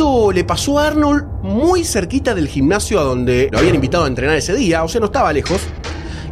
Le 0.00 0.44
pasó 0.44 0.78
a 0.78 0.86
Arnold 0.86 1.26
muy 1.42 1.84
cerquita 1.84 2.34
del 2.34 2.48
gimnasio 2.48 2.98
a 2.98 3.02
donde 3.02 3.50
lo 3.52 3.58
habían 3.58 3.74
invitado 3.74 4.04
a 4.04 4.06
entrenar 4.06 4.34
ese 4.34 4.54
día, 4.54 4.82
o 4.82 4.88
sea, 4.88 4.98
no 4.98 5.06
estaba 5.06 5.30
lejos. 5.30 5.60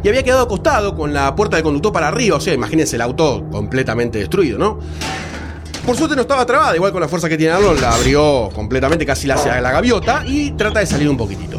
Y 0.03 0.09
había 0.09 0.23
quedado 0.23 0.41
acostado 0.41 0.95
con 0.95 1.13
la 1.13 1.35
puerta 1.35 1.55
del 1.55 1.63
conductor 1.63 1.93
para 1.93 2.07
arriba, 2.07 2.37
o 2.37 2.39
sea, 2.39 2.51
imagínense 2.51 2.95
el 2.95 3.03
auto 3.03 3.45
completamente 3.51 4.17
destruido, 4.17 4.57
¿no? 4.57 4.79
Por 5.85 5.95
suerte 5.95 6.15
no 6.15 6.23
estaba 6.23 6.47
trabada, 6.47 6.75
igual 6.75 6.91
con 6.91 6.99
la 6.99 7.07
fuerza 7.07 7.29
que 7.29 7.37
tiene 7.37 7.53
Arnold, 7.53 7.79
la 7.79 7.93
abrió 7.93 8.49
completamente, 8.55 9.05
casi 9.05 9.27
la 9.27 9.35
hacia 9.35 9.61
la 9.61 9.71
gaviota 9.71 10.23
y 10.25 10.49
trata 10.51 10.79
de 10.79 10.87
salir 10.87 11.07
un 11.07 11.17
poquitito. 11.17 11.58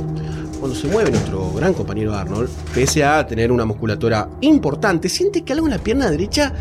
Se 0.81 0.89
mueve 0.89 1.11
nuestro 1.11 1.53
gran 1.53 1.75
compañero 1.75 2.15
Arnold, 2.15 2.49
pese 2.73 3.05
a 3.05 3.27
tener 3.27 3.53
una 3.53 3.67
musculatura 3.67 4.31
importante, 4.41 5.11
siente 5.11 5.43
que 5.43 5.53
algo 5.53 5.67
en 5.67 5.73
la 5.73 5.79
pierna 5.79 6.11
derecha 6.11 6.55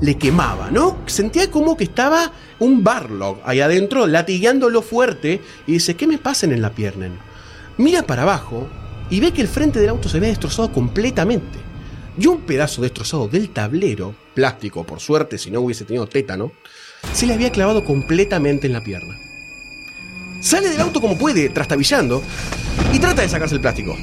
le 0.00 0.18
quemaba, 0.18 0.72
¿no? 0.72 0.98
Sentía 1.06 1.52
como 1.52 1.76
que 1.76 1.84
estaba 1.84 2.32
un 2.58 2.82
Barlog 2.82 3.38
ahí 3.44 3.60
adentro, 3.60 4.08
latigueándolo 4.08 4.82
fuerte, 4.82 5.40
y 5.68 5.74
dice, 5.74 5.94
¿qué 5.94 6.08
me 6.08 6.18
pasen 6.18 6.50
en 6.50 6.62
la 6.62 6.70
pierna? 6.70 7.10
Mira 7.78 8.02
para 8.02 8.22
abajo 8.22 8.66
y 9.08 9.20
ve 9.20 9.30
que 9.30 9.42
el 9.42 9.46
frente 9.46 9.78
del 9.78 9.90
auto 9.90 10.08
se 10.08 10.18
ve 10.18 10.26
destrozado 10.26 10.72
completamente. 10.72 11.60
Y 12.18 12.26
un 12.26 12.40
pedazo 12.40 12.82
destrozado 12.82 13.28
del 13.28 13.50
tablero, 13.50 14.16
plástico 14.34 14.82
por 14.82 14.98
suerte, 14.98 15.38
si 15.38 15.52
no 15.52 15.60
hubiese 15.60 15.84
tenido 15.84 16.08
tétano, 16.08 16.50
se 17.12 17.24
le 17.24 17.34
había 17.34 17.52
clavado 17.52 17.84
completamente 17.84 18.66
en 18.66 18.72
la 18.72 18.82
pierna. 18.82 19.14
Sale 20.42 20.70
del 20.70 20.80
auto 20.80 21.00
como 21.00 21.18
puede, 21.18 21.50
trastabillando, 21.50 22.20
y 22.92 22.98
trata 22.98 23.22
de 23.22 23.28
sacarse 23.28 23.54
el 23.54 23.60
plástico. 23.60 23.96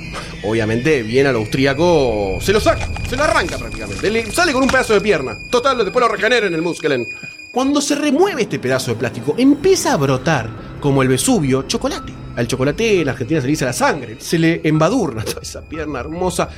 Obviamente, 0.43 1.03
bien 1.03 1.27
al 1.27 1.35
austríaco, 1.35 2.37
se 2.41 2.53
lo 2.53 2.59
saca, 2.59 2.87
se 3.09 3.15
lo 3.15 3.23
arranca 3.23 3.57
prácticamente. 3.57 4.09
Le 4.09 4.31
sale 4.31 4.53
con 4.53 4.63
un 4.63 4.69
pedazo 4.69 4.93
de 4.93 5.01
pierna. 5.01 5.37
Total, 5.49 5.77
después 5.77 6.01
lo 6.01 6.07
regenera 6.07 6.47
en 6.47 6.53
el 6.53 6.61
Muskelen. 6.61 7.05
Cuando 7.51 7.81
se 7.81 7.95
remueve 7.95 8.43
este 8.43 8.59
pedazo 8.59 8.91
de 8.91 8.97
plástico, 8.97 9.35
empieza 9.37 9.93
a 9.93 9.97
brotar, 9.97 10.49
como 10.79 11.01
el 11.01 11.07
Vesubio, 11.07 11.63
chocolate. 11.63 12.13
Al 12.35 12.47
chocolate 12.47 13.01
en 13.01 13.09
Argentina 13.09 13.41
se 13.41 13.47
le 13.47 13.51
dice 13.51 13.65
la 13.65 13.73
sangre. 13.73 14.17
Se 14.19 14.37
le 14.37 14.61
embadurna 14.63 15.23
toda 15.25 15.41
esa 15.41 15.61
pierna 15.61 15.99
hermosa. 15.99 16.49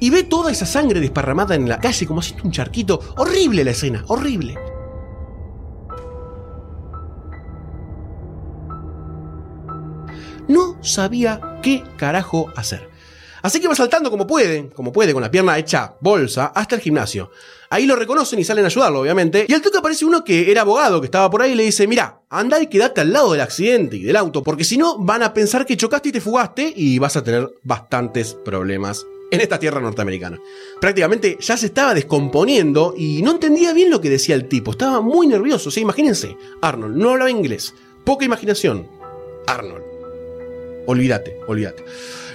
Y 0.00 0.10
ve 0.10 0.22
toda 0.22 0.50
esa 0.50 0.64
sangre 0.64 1.00
desparramada 1.00 1.54
en 1.54 1.68
la 1.68 1.78
calle 1.78 2.06
como 2.06 2.20
haciendo 2.20 2.44
un 2.44 2.52
charquito. 2.52 3.00
Horrible 3.16 3.64
la 3.64 3.72
escena, 3.72 4.04
horrible. 4.06 4.56
Sabía 10.88 11.60
qué 11.62 11.84
carajo 11.96 12.52
hacer. 12.56 12.88
Así 13.42 13.60
que 13.60 13.68
va 13.68 13.74
saltando 13.74 14.10
como 14.10 14.26
puede, 14.26 14.70
como 14.70 14.92
puede, 14.92 15.12
con 15.12 15.22
la 15.22 15.30
pierna 15.30 15.58
hecha 15.58 15.94
bolsa, 16.00 16.46
hasta 16.46 16.74
el 16.74 16.80
gimnasio. 16.80 17.30
Ahí 17.70 17.86
lo 17.86 17.96
reconocen 17.96 18.38
y 18.38 18.44
salen 18.44 18.64
a 18.64 18.68
ayudarlo, 18.68 19.00
obviamente. 19.00 19.46
Y 19.48 19.52
al 19.52 19.62
toque 19.62 19.78
aparece 19.78 20.04
uno 20.04 20.24
que 20.24 20.50
era 20.50 20.62
abogado, 20.62 21.00
que 21.00 21.06
estaba 21.06 21.30
por 21.30 21.42
ahí, 21.42 21.52
y 21.52 21.54
le 21.54 21.64
dice, 21.64 21.86
mira, 21.86 22.22
anda 22.30 22.60
y 22.60 22.66
quédate 22.66 23.00
al 23.00 23.12
lado 23.12 23.32
del 23.32 23.40
accidente 23.40 23.96
y 23.96 24.02
del 24.02 24.16
auto, 24.16 24.42
porque 24.42 24.64
si 24.64 24.76
no 24.76 24.98
van 24.98 25.22
a 25.22 25.32
pensar 25.34 25.66
que 25.66 25.76
chocaste 25.76 26.08
y 26.08 26.12
te 26.12 26.20
fugaste 26.20 26.72
y 26.74 26.98
vas 26.98 27.16
a 27.16 27.22
tener 27.22 27.48
bastantes 27.62 28.34
problemas 28.34 29.06
en 29.30 29.40
esta 29.40 29.58
tierra 29.58 29.80
norteamericana. 29.80 30.38
Prácticamente 30.80 31.36
ya 31.40 31.56
se 31.56 31.66
estaba 31.66 31.94
descomponiendo 31.94 32.94
y 32.96 33.22
no 33.22 33.32
entendía 33.32 33.72
bien 33.72 33.90
lo 33.90 34.00
que 34.00 34.10
decía 34.10 34.34
el 34.34 34.48
tipo. 34.48 34.70
Estaba 34.70 35.00
muy 35.00 35.26
nervioso. 35.26 35.68
O 35.68 35.72
sea, 35.72 35.82
imagínense, 35.82 36.36
Arnold 36.62 36.96
no 36.96 37.10
hablaba 37.10 37.30
inglés, 37.30 37.74
poca 38.04 38.24
imaginación. 38.24 38.88
Arnold. 39.46 39.87
Olvídate, 40.88 41.36
olvídate. 41.46 41.84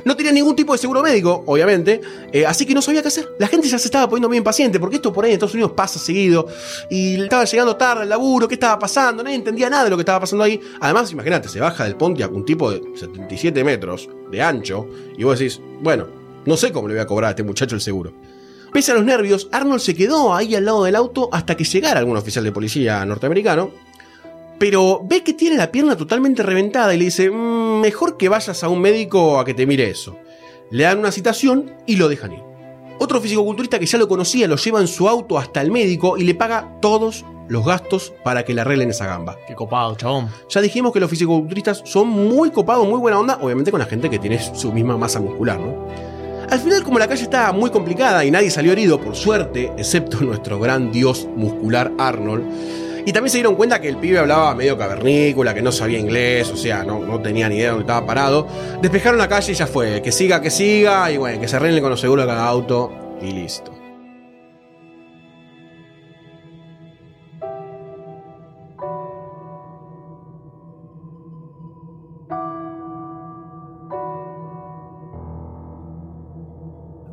No 0.05 0.15
tenía 0.15 0.31
ningún 0.31 0.55
tipo 0.55 0.73
de 0.73 0.77
seguro 0.77 1.01
médico, 1.01 1.43
obviamente, 1.47 1.99
eh, 2.31 2.45
así 2.45 2.67
que 2.67 2.75
no 2.75 2.83
sabía 2.83 3.01
qué 3.01 3.07
hacer. 3.07 3.33
La 3.39 3.47
gente 3.47 3.67
ya 3.67 3.79
se 3.79 3.87
estaba 3.87 4.07
poniendo 4.07 4.27
muy 4.27 4.37
impaciente, 4.37 4.79
porque 4.79 4.97
esto 4.97 5.11
por 5.11 5.25
ahí 5.25 5.31
en 5.31 5.35
Estados 5.35 5.55
Unidos 5.55 5.71
pasa 5.71 5.97
seguido, 5.97 6.47
y 6.87 7.19
estaba 7.19 7.45
llegando 7.45 7.75
tarde 7.75 8.03
al 8.03 8.09
laburo, 8.09 8.47
qué 8.47 8.53
estaba 8.53 8.77
pasando, 8.77 9.23
nadie 9.23 9.37
entendía 9.37 9.71
nada 9.71 9.85
de 9.85 9.89
lo 9.89 9.97
que 9.97 10.01
estaba 10.01 10.19
pasando 10.19 10.43
ahí. 10.43 10.61
Además, 10.81 11.11
imagínate, 11.11 11.49
se 11.49 11.59
baja 11.59 11.85
del 11.85 11.95
Pontiac 11.95 12.31
un 12.31 12.45
tipo 12.45 12.69
de 12.69 12.79
77 12.95 13.63
metros 13.63 14.07
de 14.29 14.39
ancho, 14.43 14.87
y 15.17 15.23
vos 15.23 15.39
decís, 15.39 15.59
bueno, 15.81 16.05
no 16.45 16.55
sé 16.55 16.71
cómo 16.71 16.87
le 16.87 16.93
voy 16.93 17.01
a 17.01 17.07
cobrar 17.07 17.29
a 17.29 17.31
este 17.31 17.41
muchacho 17.41 17.73
el 17.73 17.81
seguro. 17.81 18.13
Pese 18.71 18.91
a 18.91 18.95
los 18.95 19.03
nervios, 19.03 19.49
Arnold 19.51 19.81
se 19.81 19.95
quedó 19.95 20.35
ahí 20.35 20.53
al 20.53 20.65
lado 20.65 20.83
del 20.83 20.95
auto 20.95 21.29
hasta 21.31 21.57
que 21.57 21.63
llegara 21.63 21.99
algún 21.99 22.17
oficial 22.17 22.43
de 22.43 22.51
policía 22.51 23.03
norteamericano, 23.03 23.71
pero 24.59 25.01
ve 25.03 25.23
que 25.23 25.33
tiene 25.33 25.57
la 25.57 25.71
pierna 25.71 25.97
totalmente 25.97 26.43
reventada 26.43 26.93
y 26.93 26.97
le 26.97 27.05
dice, 27.05 27.29
"Mm, 27.29 27.81
mejor 27.81 28.17
que 28.17 28.29
vayas 28.29 28.63
a 28.63 28.69
un 28.69 28.79
médico 28.81 29.39
a 29.39 29.45
que 29.45 29.53
te 29.53 29.65
mire 29.65 29.89
eso. 29.89 30.17
Le 30.71 30.83
dan 30.83 30.99
una 30.99 31.11
citación 31.11 31.73
y 31.85 31.97
lo 31.97 32.09
dejan 32.09 32.33
ir. 32.33 32.39
Otro 32.99 33.19
fisicoculturista 33.19 33.79
que 33.79 33.85
ya 33.85 33.97
lo 33.97 34.07
conocía 34.07 34.47
lo 34.47 34.55
lleva 34.55 34.79
en 34.79 34.87
su 34.87 35.09
auto 35.09 35.37
hasta 35.37 35.61
el 35.61 35.71
médico 35.71 36.17
y 36.17 36.23
le 36.23 36.35
paga 36.35 36.77
todos 36.81 37.25
los 37.47 37.65
gastos 37.65 38.13
para 38.23 38.43
que 38.43 38.53
le 38.53 38.61
arreglen 38.61 38.89
esa 38.89 39.05
gamba. 39.05 39.37
Qué 39.47 39.55
copado, 39.55 39.95
chabón. 39.95 40.29
Ya 40.49 40.61
dijimos 40.61 40.93
que 40.93 40.99
los 40.99 41.09
fisicoculturistas 41.09 41.81
son 41.85 42.07
muy 42.07 42.51
copados, 42.51 42.87
muy 42.87 42.99
buena 42.99 43.19
onda, 43.19 43.39
obviamente 43.41 43.71
con 43.71 43.79
la 43.79 43.85
gente 43.85 44.09
que 44.09 44.19
tiene 44.19 44.39
su 44.39 44.71
misma 44.71 44.97
masa 44.97 45.19
muscular, 45.19 45.59
¿no? 45.59 45.85
Al 46.49 46.59
final, 46.59 46.83
como 46.83 46.99
la 46.99 47.07
calle 47.07 47.23
estaba 47.23 47.51
muy 47.51 47.69
complicada 47.69 48.23
y 48.23 48.31
nadie 48.31 48.51
salió 48.51 48.71
herido, 48.71 48.99
por 48.99 49.15
suerte, 49.15 49.71
excepto 49.77 50.21
nuestro 50.21 50.59
gran 50.59 50.91
dios 50.91 51.27
muscular 51.35 51.91
Arnold, 51.97 52.43
y 53.05 53.11
también 53.11 53.31
se 53.31 53.37
dieron 53.37 53.55
cuenta 53.55 53.81
que 53.81 53.89
el 53.89 53.97
pibe 53.97 54.19
hablaba 54.19 54.55
medio 54.55 54.77
cavernícola, 54.77 55.53
que 55.53 55.61
no 55.61 55.71
sabía 55.71 55.99
inglés, 55.99 56.49
o 56.49 56.55
sea, 56.55 56.83
no, 56.83 56.99
no 56.99 57.19
tenía 57.19 57.49
ni 57.49 57.55
idea 57.55 57.65
de 57.65 57.69
dónde 57.71 57.83
estaba 57.83 58.05
parado. 58.05 58.47
Despejaron 58.81 59.17
la 59.17 59.27
calle 59.27 59.51
y 59.51 59.55
ya 59.55 59.67
fue. 59.67 60.01
Que 60.01 60.11
siga, 60.11 60.41
que 60.41 60.49
siga, 60.49 61.11
y 61.11 61.17
bueno, 61.17 61.41
que 61.41 61.47
se 61.47 61.55
arreglen 61.57 61.81
con 61.81 61.89
los 61.89 61.99
seguros 61.99 62.25
de 62.25 62.31
cada 62.31 62.47
auto, 62.47 62.91
y 63.21 63.31
listo. 63.31 63.73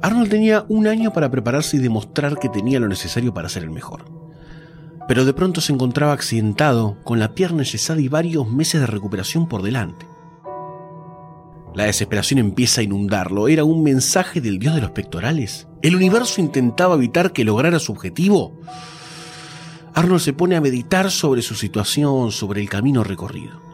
Arnold 0.02 0.30
tenía 0.30 0.64
un 0.68 0.86
año 0.86 1.12
para 1.12 1.30
prepararse 1.30 1.76
y 1.76 1.80
demostrar 1.80 2.38
que 2.38 2.48
tenía 2.48 2.80
lo 2.80 2.88
necesario 2.88 3.34
para 3.34 3.48
ser 3.48 3.64
el 3.64 3.70
mejor 3.70 4.19
pero 5.10 5.24
de 5.24 5.34
pronto 5.34 5.60
se 5.60 5.72
encontraba 5.72 6.12
accidentado, 6.12 6.96
con 7.02 7.18
la 7.18 7.34
pierna 7.34 7.64
enyesada 7.64 8.00
y 8.00 8.06
varios 8.06 8.48
meses 8.48 8.80
de 8.80 8.86
recuperación 8.86 9.48
por 9.48 9.60
delante. 9.60 10.06
La 11.74 11.86
desesperación 11.86 12.38
empieza 12.38 12.80
a 12.80 12.84
inundarlo. 12.84 13.48
¿Era 13.48 13.64
un 13.64 13.82
mensaje 13.82 14.40
del 14.40 14.60
dios 14.60 14.76
de 14.76 14.82
los 14.82 14.92
pectorales? 14.92 15.66
¿El 15.82 15.96
universo 15.96 16.40
intentaba 16.40 16.94
evitar 16.94 17.32
que 17.32 17.42
lograra 17.42 17.80
su 17.80 17.90
objetivo? 17.90 18.60
Arnold 19.94 20.20
se 20.20 20.32
pone 20.32 20.54
a 20.54 20.60
meditar 20.60 21.10
sobre 21.10 21.42
su 21.42 21.56
situación, 21.56 22.30
sobre 22.30 22.60
el 22.60 22.68
camino 22.68 23.02
recorrido. 23.02 23.69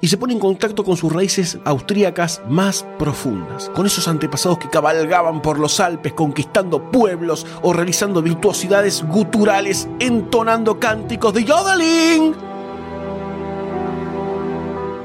Y 0.00 0.08
se 0.08 0.16
pone 0.16 0.32
en 0.32 0.38
contacto 0.38 0.82
con 0.82 0.96
sus 0.96 1.12
raíces 1.12 1.58
austríacas 1.64 2.40
más 2.48 2.86
profundas, 2.98 3.70
con 3.74 3.86
esos 3.86 4.08
antepasados 4.08 4.58
que 4.58 4.70
cabalgaban 4.70 5.42
por 5.42 5.58
los 5.58 5.78
Alpes 5.78 6.14
conquistando 6.14 6.90
pueblos 6.90 7.46
o 7.62 7.72
realizando 7.72 8.22
virtuosidades 8.22 9.04
guturales, 9.04 9.88
entonando 9.98 10.80
cánticos 10.80 11.34
de 11.34 11.44
yodeling. 11.44 12.34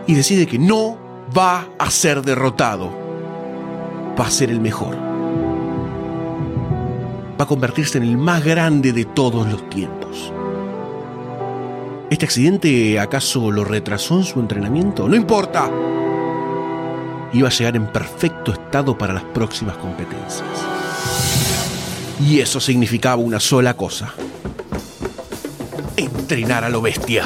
Y 0.08 0.13
decide 0.13 0.47
que 0.47 0.60
no 0.60 0.97
va 1.38 1.67
a 1.77 1.91
ser 1.91 2.21
derrotado, 2.21 2.89
va 4.17 4.27
a 4.27 4.31
ser 4.31 4.49
el 4.49 4.62
mejor 4.62 5.05
va 7.39 7.43
a 7.43 7.47
convertirse 7.47 7.97
en 7.97 8.05
el 8.05 8.17
más 8.17 8.43
grande 8.43 8.93
de 8.93 9.05
todos 9.05 9.47
los 9.47 9.69
tiempos. 9.69 10.31
¿Este 12.15 12.28
accidente 12.28 12.97
acaso 12.97 13.51
lo 13.51 13.65
retrasó 13.65 14.17
en 14.17 14.23
su 14.23 14.39
entrenamiento? 14.39 15.06
No 15.06 15.17
importa. 15.17 15.69
Iba 17.34 17.49
a 17.49 17.51
llegar 17.51 17.75
en 17.75 17.88
perfecto 17.88 18.54
estado 18.54 18.97
para 18.97 19.13
las 19.13 19.25
próximas 19.25 19.75
competencias. 19.75 20.47
Y 22.21 22.39
eso 22.39 22.62
significaba 22.62 23.17
una 23.17 23.41
sola 23.41 23.75
cosa. 23.75 24.13
Entrenar 25.97 26.63
a 26.63 26.69
lo 26.69 26.82
bestia. 26.82 27.25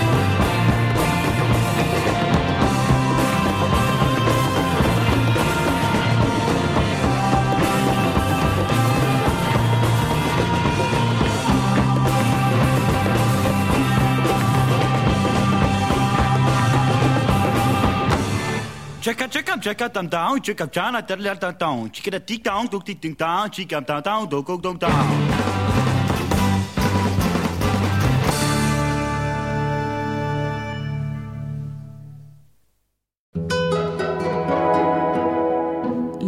chaka 19.61 19.89
tam 19.89 20.07
down, 20.07 20.39
chika 20.41 20.67
chana 20.67 21.01
terler 21.01 21.39
tam 21.39 21.53
down, 21.53 21.89
chika 21.91 22.19
tik 22.25 22.43
down, 22.43 22.67
tuk 22.67 22.83
tik 22.83 22.99
ting 22.99 23.13
down, 23.13 23.49
chika 23.49 23.85
tam 23.85 24.01
down, 24.01 24.27
tuk 24.29 24.47
tuk 24.47 24.61
tuk 24.63 24.79
down. 24.79 25.07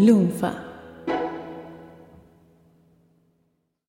Lunfa. 0.05 0.72